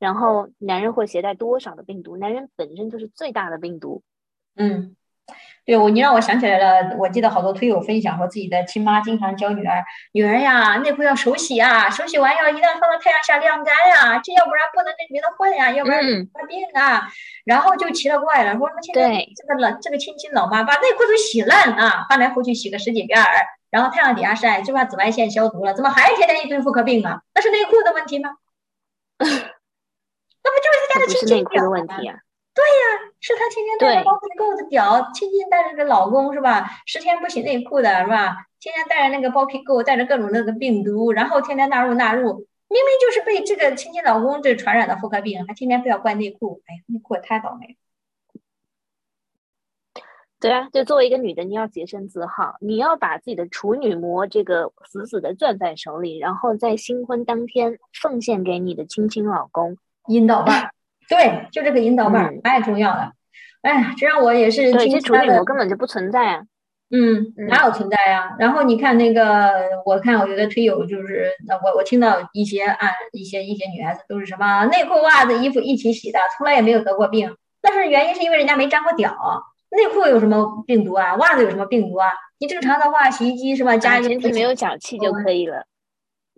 [0.00, 4.02] 然后男人会携带多少的病毒，男人本身就是最大的病毒。
[4.60, 4.94] 嗯，
[5.64, 6.96] 对我，你让我想起来了。
[6.98, 9.82] 我记得好多推友分享说，自己的亲妈经常教女儿
[10.12, 16.02] ：“女儿呀，内裤要手洗啊，手洗完要一旦放到太阳下晾干呀，这要不然不能跟别的混呀，要不然
[16.34, 17.10] 发病啊。”
[17.46, 23.26] 然后就奇了怪了，说：“什么现在这个老这个亲亲老妈把内裤都洗烂啊，翻来覆去洗个十几遍儿，
[23.70, 27.22] 然后太阳底下晒，就把紫外线消毒了，怎么还天天一堆妇科病啊？
[27.34, 28.30] 那是内裤的问题吗？
[29.18, 32.16] 那不就是他家的亲亲裤的问题啊？”
[32.60, 36.68] 对呀，是她天天带着包皮垢的屌，天天带着个老公是吧？
[36.84, 38.36] 十天不洗内裤的是吧？
[38.60, 42.20] 天天带着那个包皮垢，带着各种那个病毒，然后天天纳入纳入，
[42.68, 47.74] 明明就是被这个亲亲老公这传染的妇科病，还天天非要怪内裤，哎呀，内裤也太倒霉了。
[50.38, 60.70] 对啊，就作为一个女的，你要洁身自好，你要把自己的处女膜这个死死的攥在手里，然后在新婚当天奉献给你的亲亲老公，阴道棒。
[61.10, 63.10] 对，就这个引导棒太重要了。
[63.62, 64.72] 哎呀，这让我也是。
[64.72, 66.42] 对，这处女膜根本就不存在啊。
[66.92, 68.34] 嗯，哪有存在呀？
[68.38, 69.52] 然后你看那个，
[69.84, 71.30] 我看我有的推友就是，
[71.62, 77.36] 我我听到一些啊，一些一些女孩子都是什么内裤、袜子、衣服一起洗的，从来也没有得过病。
[77.60, 79.12] 但是原因是因为人家没沾过屌。
[79.70, 81.14] 内裤有什么病毒啊？
[81.16, 82.08] 袜子有什么病毒啊？
[82.40, 83.76] 你正常的话，洗衣机是吧？
[83.76, 85.64] 加前提没有脚气就可以了。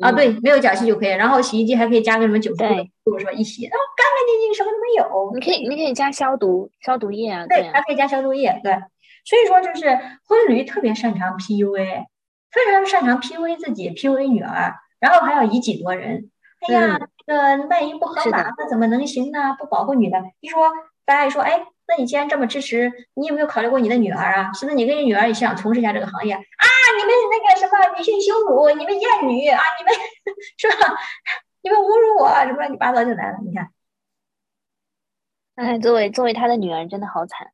[0.00, 1.10] 啊，对，没有脚气就可以。
[1.10, 2.58] 然后洗衣机还可以加个什么九十
[3.04, 3.32] 度，是吧？
[3.32, 5.32] 一洗，然后干干净净，什么都没有。
[5.34, 7.46] 你可以，你可以加消毒消毒液啊。
[7.46, 8.60] 对，还可以加消毒液。
[8.64, 8.72] 对，
[9.24, 9.88] 所以说就是
[10.24, 12.04] 婚驴特别擅长 PUA，
[12.50, 16.30] 非常擅长 PUA 自己，PUA 女儿，然后还要以己度人。
[16.66, 19.56] 哎呀，这个卖淫不合法，那怎么能行呢？
[19.58, 20.18] 不保护女的。
[20.40, 20.70] 一说，
[21.04, 21.66] 大家一说，哎。
[21.92, 24.50] 那你既然这么支持，你有没有考虑过你的女儿啊？
[24.54, 26.40] 是不是你跟你女儿也想从事一下这个行业啊？
[26.96, 29.60] 你们那个什么女性羞辱，你们厌女啊？
[29.78, 29.92] 你们
[30.56, 30.96] 是吧？
[31.60, 33.36] 你们侮辱我，什么乱七八糟就来了。
[33.44, 33.68] 你看，
[35.56, 37.52] 哎，作为作为他的女儿，真的好惨。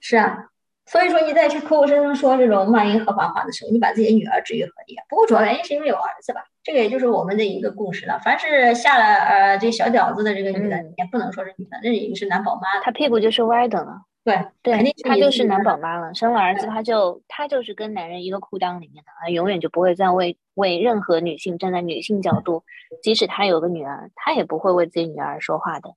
[0.00, 0.46] 是啊。
[0.86, 5.04] 所以说你在去口口声声说这种骂淫合法化的时候，你把自己的女儿置于何地啊？
[5.10, 8.20] 不过主要原因是因为有儿子吧，这个也就是我们的一个共识了。
[8.22, 14.02] 凡是下了呃这小屌子的这个女的，也不能说是女的，那已经是男宝妈，她屁股就是歪的了。
[14.22, 16.12] 对对，肯定她就是男宝妈了。
[16.12, 22.62] 生了儿子，她就她就是跟男人一个裤裆里面的，啊，永远就不会再为为任何女性站在女性角度，
[23.02, 25.94] 即使她有个女儿，她也不会为自己女儿说话的。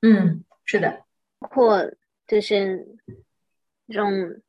[0.00, 1.00] 嗯，是的，
[1.38, 1.92] 或
[2.26, 2.86] 就是
[3.86, 4.40] 这种。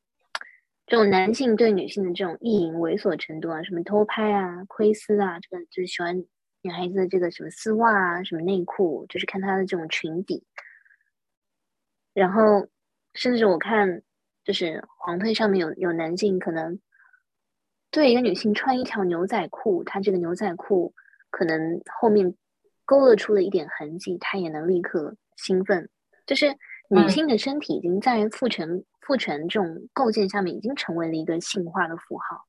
[0.89, 6.17] 这种男性对女性的这种意淫猥琐程度啊，什么偷拍啊、窥私啊，这个就是喜欢
[6.63, 10.43] 女孩子的这个什么丝袜啊、什么内裤，就是看她的这种裙底。
[12.11, 12.67] 然后，
[13.13, 14.01] 甚至我看，
[14.43, 16.79] 就是黄推上面有有男性可能
[17.91, 20.95] 对一个女性穿一条牛仔裤，她这个牛仔裤
[21.29, 22.33] 可能后面
[22.83, 25.87] 勾勒出了一点痕迹，他也能立刻兴奋。
[26.25, 26.47] 就是
[26.89, 28.83] 女性的身体已经在父权。
[29.09, 32.45] 父权这种构建下面已经成为了一个性化的符号，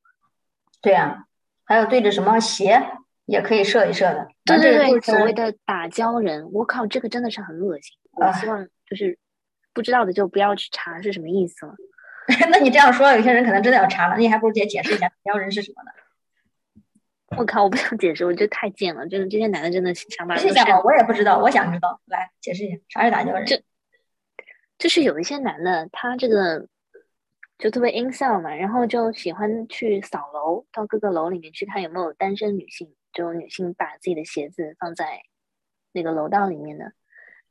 [0.83, 1.25] 对呀，
[1.65, 2.79] 还有对着什么鞋
[3.25, 7.97] 也可以射一射的，对对对，所谓的打胶人，我靠，这个真的是很恶心。
[8.13, 9.19] 我希望就是
[9.73, 11.75] 不知道的就不要去查是什么意思了。
[12.53, 15.91] 那你这样说，有些人可能真的要查了，那你还不如直接解释一下打胶人是什么呢？
[17.39, 20.37] 我靠，我不想解释，我觉得太贱了，真的，这些男的真的想法。
[20.37, 23.47] 解释一下吧，我也不知道，我想知道，来解释一下啥是打胶人。
[24.81, 26.67] 就是有一些男的，他这个
[27.59, 35.21] 就特别阴笑嘛，然后就喜欢去扫楼，到各个楼里面去看有没有单身女性，就女性把自己的鞋子放在
[35.93, 36.93] 那个楼道里面的。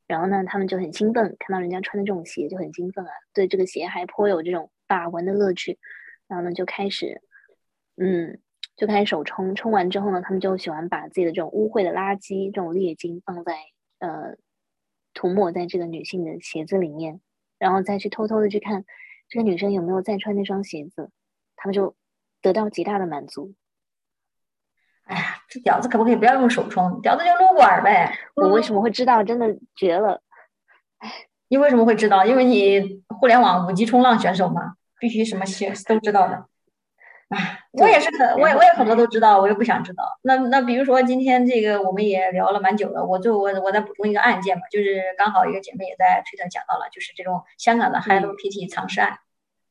[0.08, 5.78] 然后呢，他们就很兴奋，看到人家穿的这种鞋就很兴奋啊，对这个鞋还颇有这种把玩的乐趣。
[6.28, 7.22] 然后呢，就开始，
[7.96, 8.40] 嗯，
[8.76, 13.54] 就开始手冲，冲完之后呢，他们就喜欢把自己的这种污秽的垃圾、这种劣金放在
[14.00, 14.36] 呃，
[15.14, 17.22] 涂抹在这个女性的鞋子里面，
[17.58, 18.86] 然后再去偷偷的去看。
[19.28, 21.12] 这个女生有没有再穿那双鞋子？
[21.56, 21.96] 他们就
[22.42, 23.54] 得到极大的满足。
[25.04, 27.00] 哎呀，这屌子可不可以不要用手冲？
[27.02, 28.12] 屌子就撸管呗。
[28.36, 29.24] 我为什么会知道？
[29.24, 30.22] 真的绝了！
[31.48, 32.26] 你为什么会知道？
[32.26, 36.49] 因为你互联网五级冲浪选手嘛，必须什么鞋都知道的。
[37.30, 40.04] 哎，我也是很，我也我也很多都知道，我又不想知道。
[40.24, 49.20] 那那比如说今天这个我们也聊了蛮久了，我就我我再补充一个案件吧，就是刚好一个姐妹也在推特讲到了，就是这种香港的 Hello Kitty 藏尸案。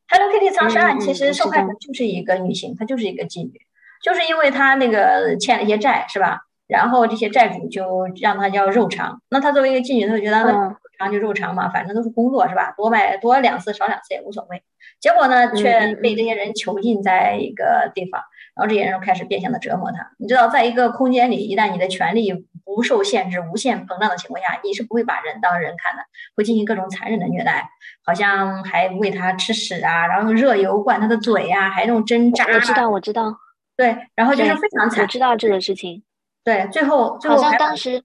[0.08, 3.60] Hello Kitty 藏尸案其实受害者就是一个女性，她就是一个妓女，
[4.02, 6.42] 就是因为她那个欠了一些债，是吧？
[6.68, 12.74] 然后这些债主就让她要肉偿，那她作为一个妓女，她就觉得那肉偿就肉偿嘛，反正都是工作，是吧？
[12.76, 14.62] 多买多两次少两次也无所谓。
[15.00, 18.20] 结果呢，却被这些人囚禁在一个地方，
[18.56, 20.10] 然后这些人开始变相的折磨他。
[20.18, 22.32] 你知道，在一个空间里，一旦你的权利
[22.64, 26.02] 不受限制、无限膨胀的情况下，你是不会把人当人看的，
[26.34, 27.70] 会进行各种残忍的虐待，
[28.04, 32.44] 好像还喂他吃屎啊，然后用热油灌他的嘴呀，还用针扎。
[32.46, 33.36] 我知道，我知道。
[33.76, 35.02] 对，然后就是非常惨。
[35.02, 36.02] 我知道这个事情。
[36.42, 38.02] 对，最后最后好像当时。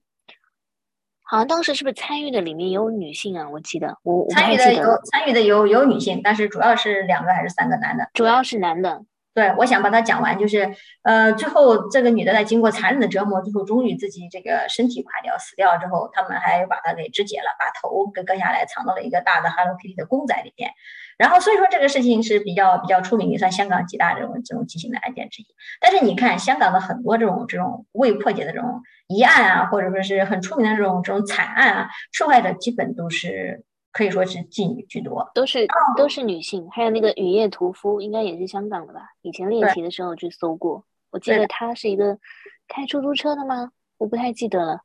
[1.34, 3.48] 好像当时是不是参与的里面有女性啊？
[3.50, 8.08] 我记得我参与的有参与的有有女性，但是主要是两个还是三个男的？
[8.14, 9.02] 主要是男的。
[9.34, 10.72] 对，我想把它讲完，就是
[11.02, 20.70] 呃，最后这个女的在经过残忍的折磨，最后终于自己这个身体垮掉死掉之后，他们还把她给肢解了，把头给割下来，藏到了一个大的 Hello Kitty 的公仔里面。
[21.18, 25.46] 然后所以说这个事情是比较比较出名，也算香港几大这种这种畸形的案件之一。
[25.80, 33.64] 但是你看香港的很多这种这种未破解的这种疑案啊，或者说是很出名的这种这种惨案啊，受害者基本都是。
[33.96, 39.02] 可以说是妓女居多，都是都是女性，还有那个雨夜屠夫，应该也是香港的吧？
[39.22, 40.82] 以前练习的时候去搜过，
[41.12, 42.18] 我记得他是一个
[42.66, 43.70] 开出租车的吗？
[43.96, 44.80] 我不太记得了。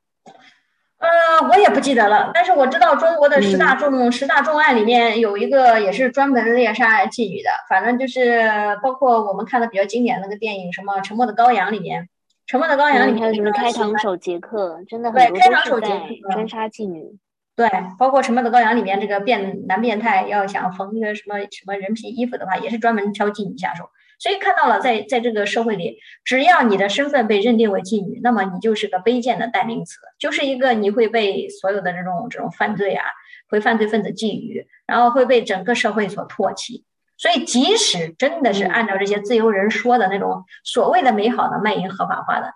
[0.99, 8.47] 呃，我也不记得了，但是我知道中国的十大重十大重案里面有一个也是专门猎杀妓女的，反正就是
[8.83, 12.03] 包括我们看的比较经典那个电影什么《沉默的羔羊》里面，
[12.49, 17.15] 《沉默的羔羊》里面还有什么开膛手杰克，真的很多都是在专杀妓女。
[17.55, 17.69] 对，
[17.99, 23.91] 包括《沉默的羔羊》里面这个变男变态要想缝一个什么什么人皮衣服的话，也是专门挑妓女下手。
[24.17, 33.05] 所以看到了，在在这个社会里，只要你的身份被认定为妓女，那么你就是个卑贱的代名词，就是一个你会被所有的这种这种犯罪啊，
[33.47, 36.83] 会犯罪分子觊觎，然后会被整个社会所唾弃。
[37.19, 42.53] 所以，即使真的是按照这些自由人说的那种所谓的美好的卖淫合法化的，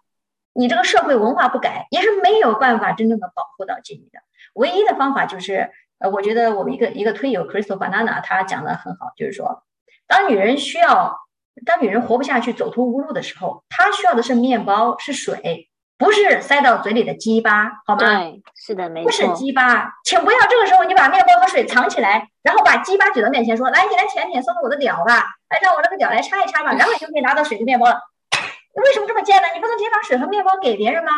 [0.53, 4.20] 你这个社会文化不改，也是没有办法真正的保护到妓女的。
[4.53, 9.64] 唯一的方法就是，呃，我觉得我们一个一个推友 Crystal Banana 他讲的很好，就是说，
[10.07, 11.18] 当女人需要，
[11.66, 17.98] 当女人活不下去、走投无路的时候，她需要的是面包，是水，不是塞到嘴里的鸡巴，好吗？
[17.98, 19.06] 对，是的，没错。
[19.06, 27.98] 不是鸡巴，请不要这个时候你把面包和水藏起来，然后把鸡巴举到面前说：“来，你来舔舔，搔搔我的屌吧，来让我这个屌来插一插吧。”然后你就可以拿到水和面包了。
[28.76, 29.48] 为什么这么贱呢？
[29.54, 31.12] 你不能直接把水和面包给别人吗？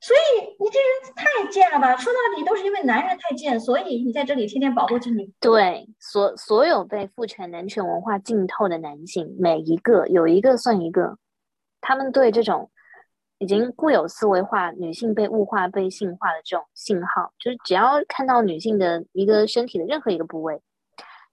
[0.00, 1.96] 所以你这人太贱了吧！
[1.96, 5.32] 说到底都是因为男人太贱，所以你在这里天天保护妓女。
[5.40, 11.16] 对，所所有被父权男权文化浸透的男性，每一个有一个算一个，
[11.80, 12.70] 他们对这种
[13.44, 20.62] 已经固有思维化、女性被物化、被性化的这种信号，就是只要看到女性的一个身体的任何一个部位，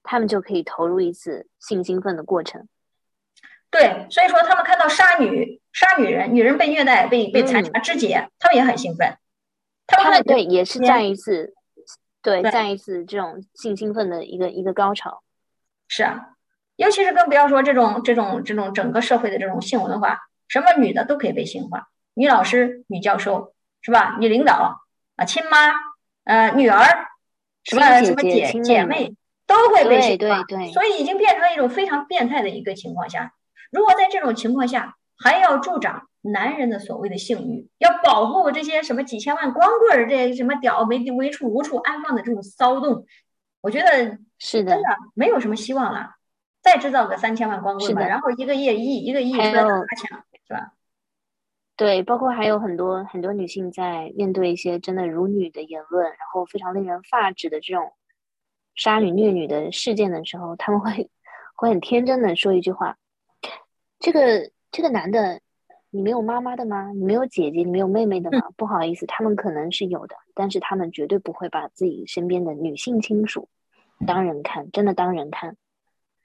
[0.02, 2.68] 他们就可以投入一次性兴奋的过程。
[3.70, 9.16] 对，所以说他们看到杀女、杀女人、女人被虐待、被被残杀、肢解，他们也很兴奋。
[9.86, 11.54] 他们对也是再一次，
[12.20, 15.22] 对再一次这种性兴奋的一个一个高潮。
[15.88, 16.34] 是啊，
[16.76, 24.16] 尤其是更不要说这种这种这种整个社会的这种性文化，什么女的都可以被性化，女老师、女教授是吧？
[24.20, 24.82] 女领导
[25.16, 25.72] 啊，亲妈
[26.24, 26.84] 呃，女儿
[27.64, 29.14] 什么什么姐姐妹
[29.46, 33.32] 都会被性化，所以已经变成一种非常变态的一个情况下。
[33.70, 43.06] 如果在这种情况下还要助长男人的所谓的性欲，要保护这些什么几千万光棍儿，这什么屌没没处无处安放的这种骚动，
[43.60, 46.10] 我觉得是的，真的没有什么希望了。
[46.62, 49.62] 再制造个三千万光棍吧，然后一个亿亿一个亿出来打
[49.96, 50.72] 抢，是吧？
[51.76, 57.92] 对，包括还有很多很多女性在面对一些真的辱女的言论，然后非常令人发指的这种
[58.74, 61.10] 杀女虐女的事件的时候，他们会。
[61.54, 62.96] 会很天真的说一句话
[64.00, 65.40] ：“这个这个男的，
[65.90, 66.90] 你没有妈妈的吗？
[66.92, 73.48] 你没有姐姐，你没有妹妹的吗？”不好意思，他们可能是有的，但是他们绝对不会把自己身边的女性亲属
[74.08, 75.56] 当人看，真的当人看。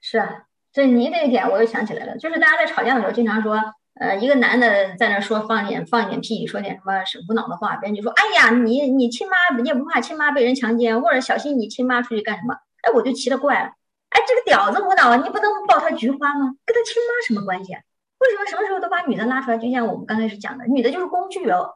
[0.00, 3.56] 是啊，所以你这一点我又想起来了，就是大家在吵架的时候经常说。
[4.00, 13.70] 呃，一个男的在那说放点放一点屁，说点什么是无脑的话，别人就说：“哎呀，你你亲妈你也不怕亲妈被人强奸，或者小心你亲妈出去干什么？”哎，我就奇了怪了，
[14.10, 16.54] 哎，这个屌子无脑，你不能抱他菊花吗？
[16.64, 17.72] 跟他亲妈什么关系？
[17.72, 19.58] 为什么什么时候都把女的拉出来？
[19.58, 21.74] 就像我们刚开始讲的，女的就是工具哦，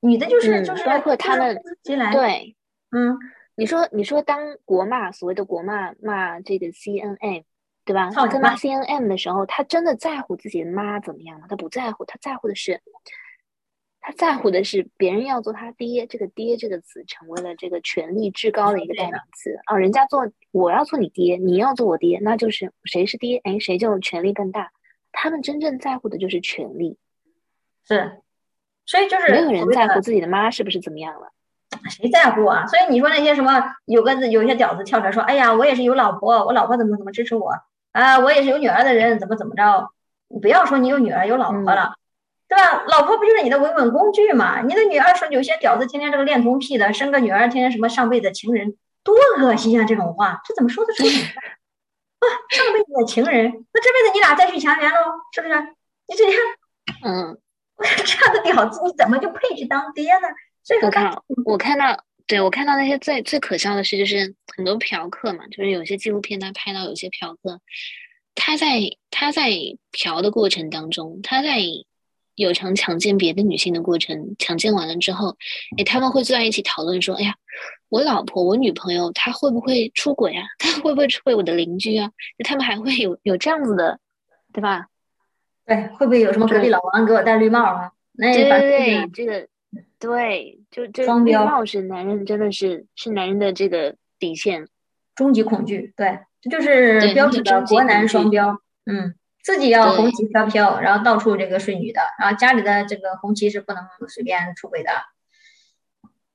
[0.00, 2.56] 女的就是就是包括他们对，
[2.92, 3.18] 嗯，
[3.56, 7.42] 你说你说当国骂所谓的国骂骂这个 C N M。
[7.84, 8.10] 对吧？
[8.10, 11.46] 他跟骂 C N M 的时候，他真的在乎自己的妈怎么样吗？
[11.48, 12.80] 他不在乎，他在乎的是，
[14.00, 16.06] 他在乎的是别人要做他爹。
[16.06, 19.76] 这个“爹”这个词成为了这个权力至高的一个代名词啊！
[19.76, 24.72] 人家做，我要做你爹，你要做我爹，那就是谁是爹，哎，谁就权力更大。
[25.12, 26.96] 他们真正在乎的就是权力，
[27.86, 28.22] 是，
[28.86, 31.32] 所以就是没有人在乎自己的妈是不是怎么样了。
[31.90, 32.66] 谁在乎啊？
[32.66, 37.52] 所以你说那些什么有个有些屌丝跳出来说：“哎呀，我也是有老婆，我老婆怎么怎么支持我。”
[37.94, 39.88] 啊，我也是有女儿的人，怎么怎么着？
[40.28, 41.94] 你不要说你有女儿有老婆了，
[42.48, 42.82] 对吧？
[42.88, 44.62] 老婆不就是你的维稳工具嘛？
[44.62, 49.84] 你的女儿说有些屌丝天天这个恋童癖的，生个女儿天天什么上辈子情人，多恶心啊！
[49.84, 51.10] 这种话这怎么说得出来？
[51.10, 54.96] 啊，上辈子的情人，那这辈子你俩再续前缘喽？
[55.32, 55.54] 是不是？
[56.08, 56.40] 你这样，
[57.04, 57.38] 嗯，
[58.04, 60.26] 这样的屌丝你怎么就配去当爹呢？
[60.64, 61.16] 所以我看
[61.46, 62.02] 我看到。
[62.26, 67.60] 对我看到那些最最可笑的事，就是很多嫖客嘛，就是有些纪录片他拍到有些嫖客，
[68.34, 69.50] 他在他在
[69.92, 71.60] 嫖的过程当中，他在
[72.34, 75.36] 有偿强奸别的女性的过程，强奸完了之后，
[75.76, 77.36] 哎，他们会坐在一起讨论说，哎呀，
[77.90, 80.44] 我老婆我女朋友她会不会出轨啊？
[80.58, 82.10] 她会不会出轨我的邻居啊？
[82.42, 84.00] 他们还会有有这样子的，
[84.52, 84.86] 对吧？
[85.66, 87.92] 对，会不会有什么隔壁老王给我戴绿帽啊？
[88.12, 89.46] 那对对对，这个。
[89.98, 94.68] 对，就就绿帽是男人，真的是是男人的这个底线，
[95.14, 95.92] 终极恐惧。
[95.96, 98.60] 对，这就是标准的国男双标。
[98.86, 104.90] 嗯，自己要红旗飘飘，然后到处这个睡女的，然后家里的这个红旗是不能随便出轨的。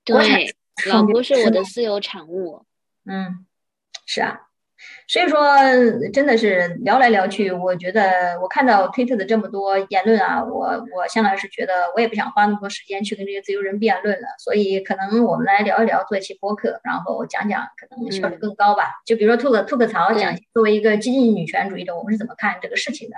[0.04, 0.56] 对，
[0.90, 2.66] 老婆是我的私有产物。
[3.06, 3.46] 嗯，
[4.06, 4.49] 是啊。
[5.10, 5.44] 所以说，
[6.14, 14.28] 真的是聊来聊去，我觉得我看到推特的这么多言论啊，我我向来是觉得我也不想花那么多时间去跟这些自由人辩论了。
[14.38, 19.02] 所以可能我们来聊一聊，做一期播客，然后讲讲，可能效率更高吧。
[19.04, 23.16] 就比如说吐个吐个槽，讲作为一个激进女权主义者，我们是怎么看这个事情的。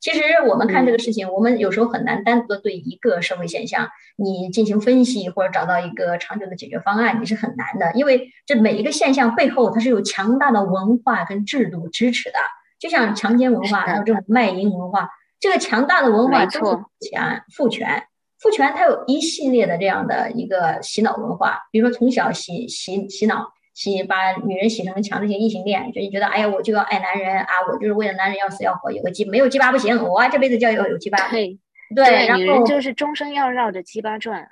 [0.00, 12.38] 其实我们看这个事情，我们有时候很难单独的对一个社会现象你进行分析或者找到一个长久的解决方案，你是很难的，因为这每一个现象背后它是有强大的文化跟制度支持的。
[12.78, 16.60] 就像强奸文化，还有这种卖淫文化，这个强大的文化都是
[17.10, 18.04] 强父权，
[18.38, 23.52] 父权它有一系列的这样的一个洗脑文化，比如说从小洗洗洗脑。
[23.74, 31.28] 洗把女人洗成强制性异性恋，就你觉得，哎呀，我就要爱男人啊，我就是为了男人要死要活，有个鸡没有鸡巴不行，我这辈子就要有鸡巴。
[31.30, 31.58] 对
[31.94, 34.46] 对，然后就是终生要绕着鸡巴转。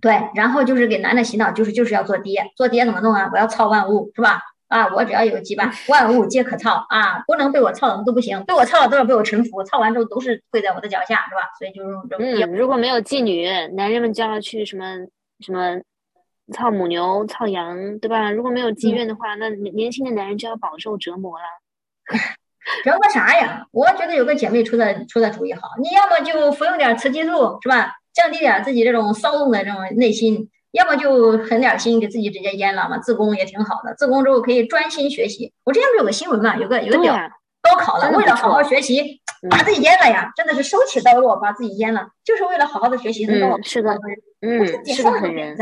[0.00, 3.28] 对，然后就是给男的洗脑，就是就是要做爹，做爹怎么弄啊？
[3.32, 4.40] 我要操万物，是吧？
[4.68, 11.50] 啊，我只要有鸡巴， 万物皆可操啊，不能被我操的都不行，被我操了都要被我臣服，操完之后都是跪在我的脚下，是吧？
[11.58, 12.24] 所以就是这种。
[12.24, 14.84] 嗯，如果没有妓女，男人们就要去什么
[15.40, 15.80] 什么。
[16.52, 18.30] 操母牛、操羊，对吧？
[18.30, 21.44] 如果没有妓院的话，那年轻的男人就要饱受折磨了。
[22.84, 23.66] 折磨啥呀？
[23.70, 27.94] 我觉得有个姐妹出的出的主意好，你要么就服用点雌激素，是吧？
[28.12, 33.94] 降低点自己这种骚动的这种内心；要么就狠点心，给自己直接阉了嘛，自宫也挺好的。
[33.94, 35.52] 自宫之后可以专心学习。
[35.64, 36.56] 我之前不是有个新闻嘛？
[36.56, 37.14] 有个有个屌
[37.62, 39.20] 高考了，为了好好学习，
[39.50, 40.30] 把自己阉了呀！
[40.36, 43.26] 真的是手起刀落，把自己阉了，就是为了好好的学习。
[43.26, 43.96] 嗯，是的，
[44.40, 45.56] 嗯，是的，很人。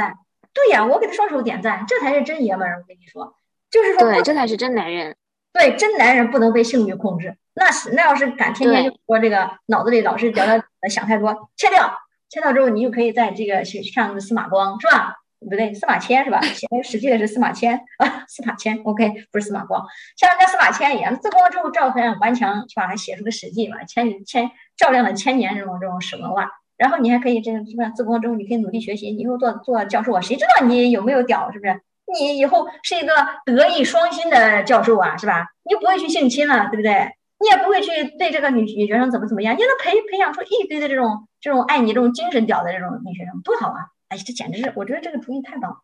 [0.57, 2.79] 对呀，我给他双手点赞，这才是真爷们儿。
[2.79, 3.35] 我跟你说，
[3.71, 5.15] 就是说，对，这才是真男人。
[5.53, 7.37] 对，真男人不能被性欲控制。
[7.55, 10.59] 那是，那要是敢天天就说这个，脑子里老是聊聊
[10.89, 11.93] 想太多，切掉，
[12.31, 15.17] 切掉之后，你就可以在这个去上司马光是吧？
[15.39, 16.41] 不对，司马迁是吧？
[16.41, 18.81] 写《史记》的是司马迁啊，司马迁。
[18.85, 19.85] OK，不是司马光，
[20.17, 22.87] 像人家司马迁一样，自宫之后照样顽强，是吧？
[22.87, 26.51] 还写出个《史记》嘛，千千照亮了千年这种这种史文化。
[26.77, 30.21] 然后你还可以这个，是不是自宫之后你可以努力学习，以后做做教授啊？
[30.21, 31.51] 谁知道你有没有屌？
[31.53, 31.81] 是不是？
[32.07, 33.13] 你以后是一个
[33.45, 35.49] 德艺双馨的教授啊，是吧？
[35.65, 37.13] 你不会去性侵了，对不对？
[37.39, 43.89] 你也不会去对这个女女学生怎么怎么样，你能培培养出一堆的这种这种爱你这种精神屌的这种女学生，多好啊！
[44.09, 45.83] 哎，这简直是，我觉得这个主意太棒，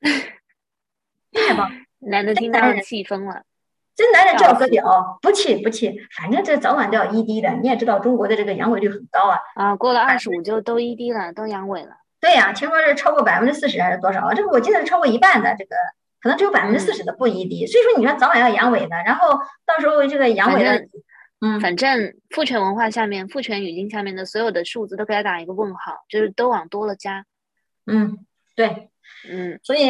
[1.32, 3.42] 太棒，难得听到气疯了。
[3.94, 7.50] 这男人就要割屌，不气不气，反正这早晚都要 ED 的。
[7.60, 9.38] 你也知道中国的这个阳痿率很高啊。
[9.54, 11.96] 啊，过了二十五就都 ED 了，都阳痿了。
[12.20, 14.32] 对呀，听说是超过百分之四十还是多少啊？
[14.34, 15.76] 这个我记得是超过一半的，这个
[16.20, 17.70] 可能只有百分之四十的不 ED。
[17.70, 20.88] 所以说你说早晚要阳痿的，然后到时候这个阳痿的，
[21.40, 27.26] 嗯，反正父权文化下面、父权语境下面的所有的数字都给他打一个问号，就是都往多了加。
[27.86, 28.24] 嗯，
[28.54, 28.88] 对。
[29.30, 29.88] 嗯，所以，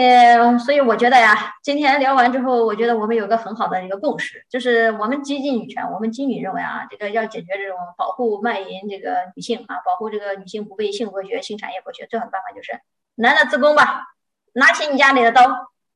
[0.58, 12.72] 所以我觉得呀，今天聊完之后，我觉得我们有个很好的一个共识，就是我们激进女权，我们基女认为啊，这个要解决这种保护卖淫这个女性啊，保护这个女性不被性剥削、性产业剥削，最好的办法就是
[13.14, 14.02] 男的自宫吧，
[14.52, 15.44] 拿起你家里的刀，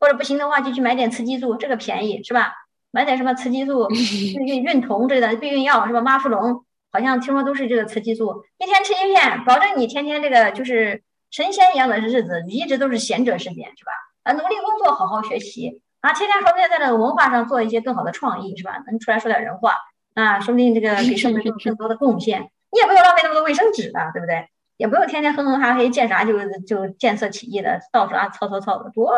[0.00, 2.54] 或者不行的话就去买点雌激素，这个便宜是吧？
[2.90, 6.00] 买点什么雌激素、 孕孕酮之类的避孕药是吧？
[6.00, 11.02] 妈富隆好像听说都是这个雌激素，一天吃一片，保证你天天这个就是。
[11.36, 13.92] 神仙一样的日子，你一直都是贤者时间，是吧？
[14.22, 18.82] 啊，努力工作，好好学习啊，天天说不定在这个文化上做一些更好的创意，是吧？
[18.86, 19.76] 能出来说点人话
[20.14, 22.50] 啊，说不定这个给社会做更多的贡献。
[22.70, 24.48] 你也不用浪费那么多卫生纸了，对不对？
[24.78, 29.12] 也不用天天哼哼哈嘿，见啥就就见色起意的，到处啊操操操的，多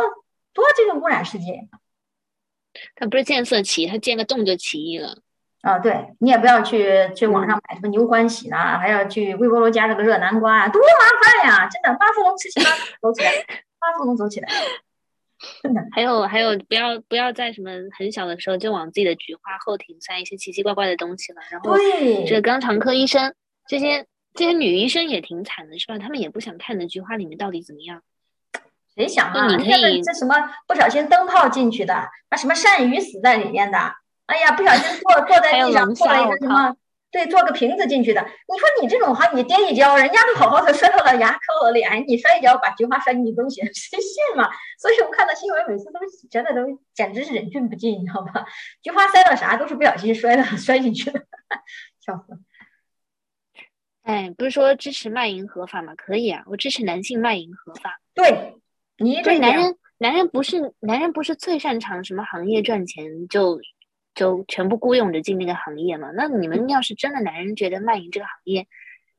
[0.52, 1.68] 多这个污染世界。
[2.96, 5.18] 他不是见色起，他见个洞就起意了。
[5.62, 11.68] 啊，对你也不要去去网上买什么牛欢喜啦，还要去微波炉加热个热南瓜啊，多麻烦呀！
[11.68, 12.70] 真的，八富龙吃起来
[13.02, 13.30] 走起来，
[13.80, 14.48] 八富龙走起来，
[15.60, 15.80] 真的。
[15.90, 21.42] 还有还有，不要不要在什么很小的时候就往自己的菊花后庭塞一些奇奇怪怪的东西了。
[21.50, 21.76] 然后，
[22.26, 23.34] 这肛肠科医生
[23.66, 25.98] 这些这些女医生也挺惨的，是吧？
[25.98, 28.00] 他们也不想看的菊花里面到底怎么样。
[28.94, 29.56] 谁想啊？
[29.56, 30.36] 你看这什么
[30.68, 33.92] 不小心灯泡进去的，啊什么鳝鱼死在里面的。
[34.28, 36.76] 哎呀，不小心坐坐在地上，坐了一个什么？
[37.10, 38.20] 对，坐个瓶子进去的。
[38.20, 44.50] 你说你这种哈，你跌一跤，人家都好好的摔到了牙磕了脸，你摔一跤把菊花摔进去东西，谁 信嘛？
[44.78, 45.98] 所以我看到新闻，每次都
[46.30, 48.44] 觉得都简直是忍俊不禁，你知道吗？
[48.82, 51.18] 菊花塞到啥都是不小心摔的， 摔进去的，
[52.04, 52.38] 笑死。
[54.02, 55.94] 哎，不是说支持卖淫合法吗？
[55.96, 57.98] 可以啊，我支持男性卖淫合法。
[58.12, 58.60] 对，
[58.98, 63.58] 你对男人，男人不是男人不是最擅长什么行业赚钱就。
[64.18, 66.10] 就全部雇佣着进那个行业嘛？
[66.12, 68.66] 那你们要是真的男人觉得卖淫这个行业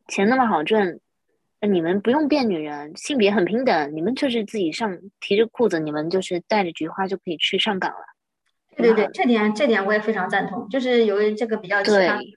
[0.10, 1.00] 钱那么好赚，
[1.62, 8.06] 那你们不用变女人，性别很平等，你们就是自己上提着裤子，你们就是带着菊花就可以去上岗了。
[8.76, 11.82] 对对对，这点这点我也非常赞同，就是由于这个比较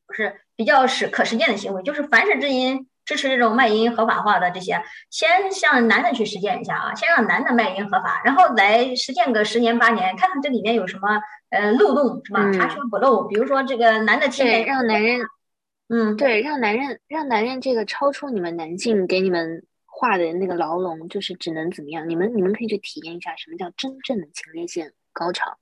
[0.06, 2.86] 不是比较实可实践的行为，就是凡是知音。
[3.12, 11.20] 支持这种卖淫合法化的这些，先向男的去实践一下啊，先让男的卖淫合法，然后来实践个十年八年，看看这里面有什么
[11.50, 12.50] 呃漏洞是吧？
[12.52, 15.20] 查缺补漏，比如说这个男的对，让男人，
[15.88, 22.08] 嗯，对，让男人让男人这个超出你们男性给你们画的那个牢笼，就是只能怎么样？
[22.08, 25.58] 你们你们可以去体验一下什么叫真正的前列腺高潮。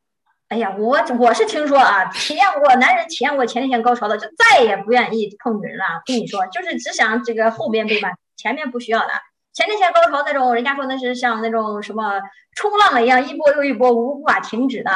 [0.51, 6.03] 哎呀，我我是听说啊，体验过男人体验过前列腺高潮的，就再也不愿意碰女人了。
[6.05, 9.11] 跟你说，就是只想这个后边被满，前面不需要的。
[9.53, 12.21] 前列腺高潮那种，人家说那是像那种什么
[12.57, 14.91] 冲浪了一样，一波又一波，无法停止的。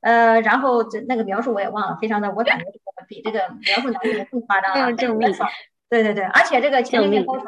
[0.00, 2.66] 呃，然后这那个描述我也忘了，非常的，我感觉
[3.08, 4.86] 比这个描述男人更夸张了。
[5.88, 7.44] 对对对，而且这个前列腺高潮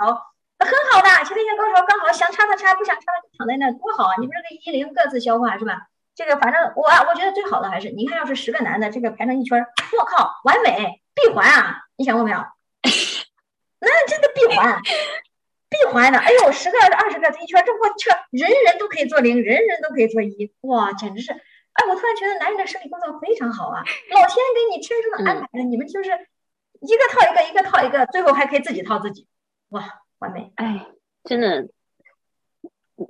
[0.59, 4.14] 很好的，前列腺高潮刚好想插的插，不想插的就躺在那，多好啊！
[4.18, 5.78] 你们这个一零各自消化是吧？
[6.14, 9.64] 这个反正我我觉得最好的还是，你看要是十个男的，这个排成一圈，
[9.98, 11.82] 我靠，完美闭环啊！
[11.97, 12.39] 你想过没有？
[13.80, 14.80] 那真的闭环，
[15.68, 21.32] 闭环的，哎呦，十个二十个这一圈，这我去，人人都可以做零，人人都可以做一，哇，简直是！
[21.32, 29.26] 哎，我突然觉得男人的生理构造非常好啊，老天给你天生的安排的，你们就是一个套一个，一个套一个，最后还可以自己套自己，
[29.70, 29.82] 哇，
[30.18, 30.52] 完美！
[30.56, 30.86] 哎，
[31.24, 31.68] 真的。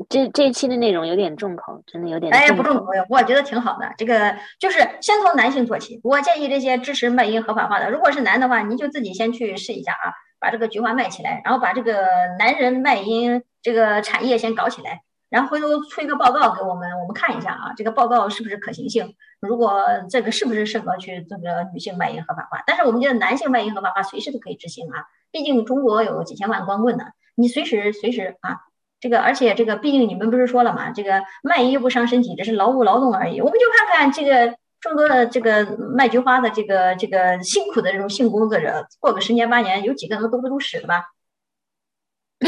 [0.09, 2.32] 这这一期的内容有点重口，真的有点。
[2.32, 3.93] 哎，不重口，我觉得挺好的。
[3.97, 6.01] 这个就是先从男性做起。
[6.02, 12.06] 我建议这些支持卖淫合法化的，如果是男的话，您就自己先去试一下啊，把这个菊花卖起来，然后把这个
[12.39, 19.14] 男人卖淫这个产业先搞起来，然后回头出一个报告给我们，我们看一下啊，这个报告是不是可行性？
[19.40, 22.62] 如果这个是不是适合去这个女性卖淫合法化？
[22.66, 27.05] 但是我们觉得男性卖淫合法化随时都可以执行啊，毕竟中国有几千万光棍呢，
[27.35, 28.59] 你随时随时啊。
[29.03, 33.41] 这个，而且这个，毕竟你们不是说了嘛，这个卖淫又不伤身体，只是劳务劳动而已。
[33.41, 41.07] 我们就看看这个众多的这个卖菊花的这个这个辛苦的这种性工作者，过个十年八年，有几个能都不住屎的吧？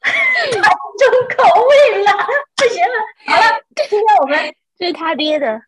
[0.00, 0.62] 太重
[1.36, 2.12] 口味了，
[2.56, 2.96] 不行了。
[3.26, 5.60] 好了，今天我们这 是他爹的，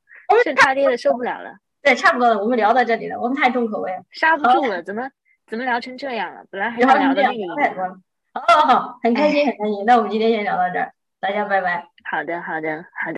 [0.43, 1.56] 是他爹的，受不了了。
[1.82, 3.20] 对，差不多了，我们聊到这里了。
[3.20, 4.82] 我们太重口味了，刹不住了。
[4.82, 5.11] 怎么
[5.47, 6.43] 怎么聊成这样了？
[6.51, 7.98] 本来还想聊的那个。
[8.35, 9.85] 好好好，很开心，很开心。
[9.86, 11.86] 那我们今天先聊到这儿，大家拜拜。
[12.11, 13.12] 好的，好的，好的。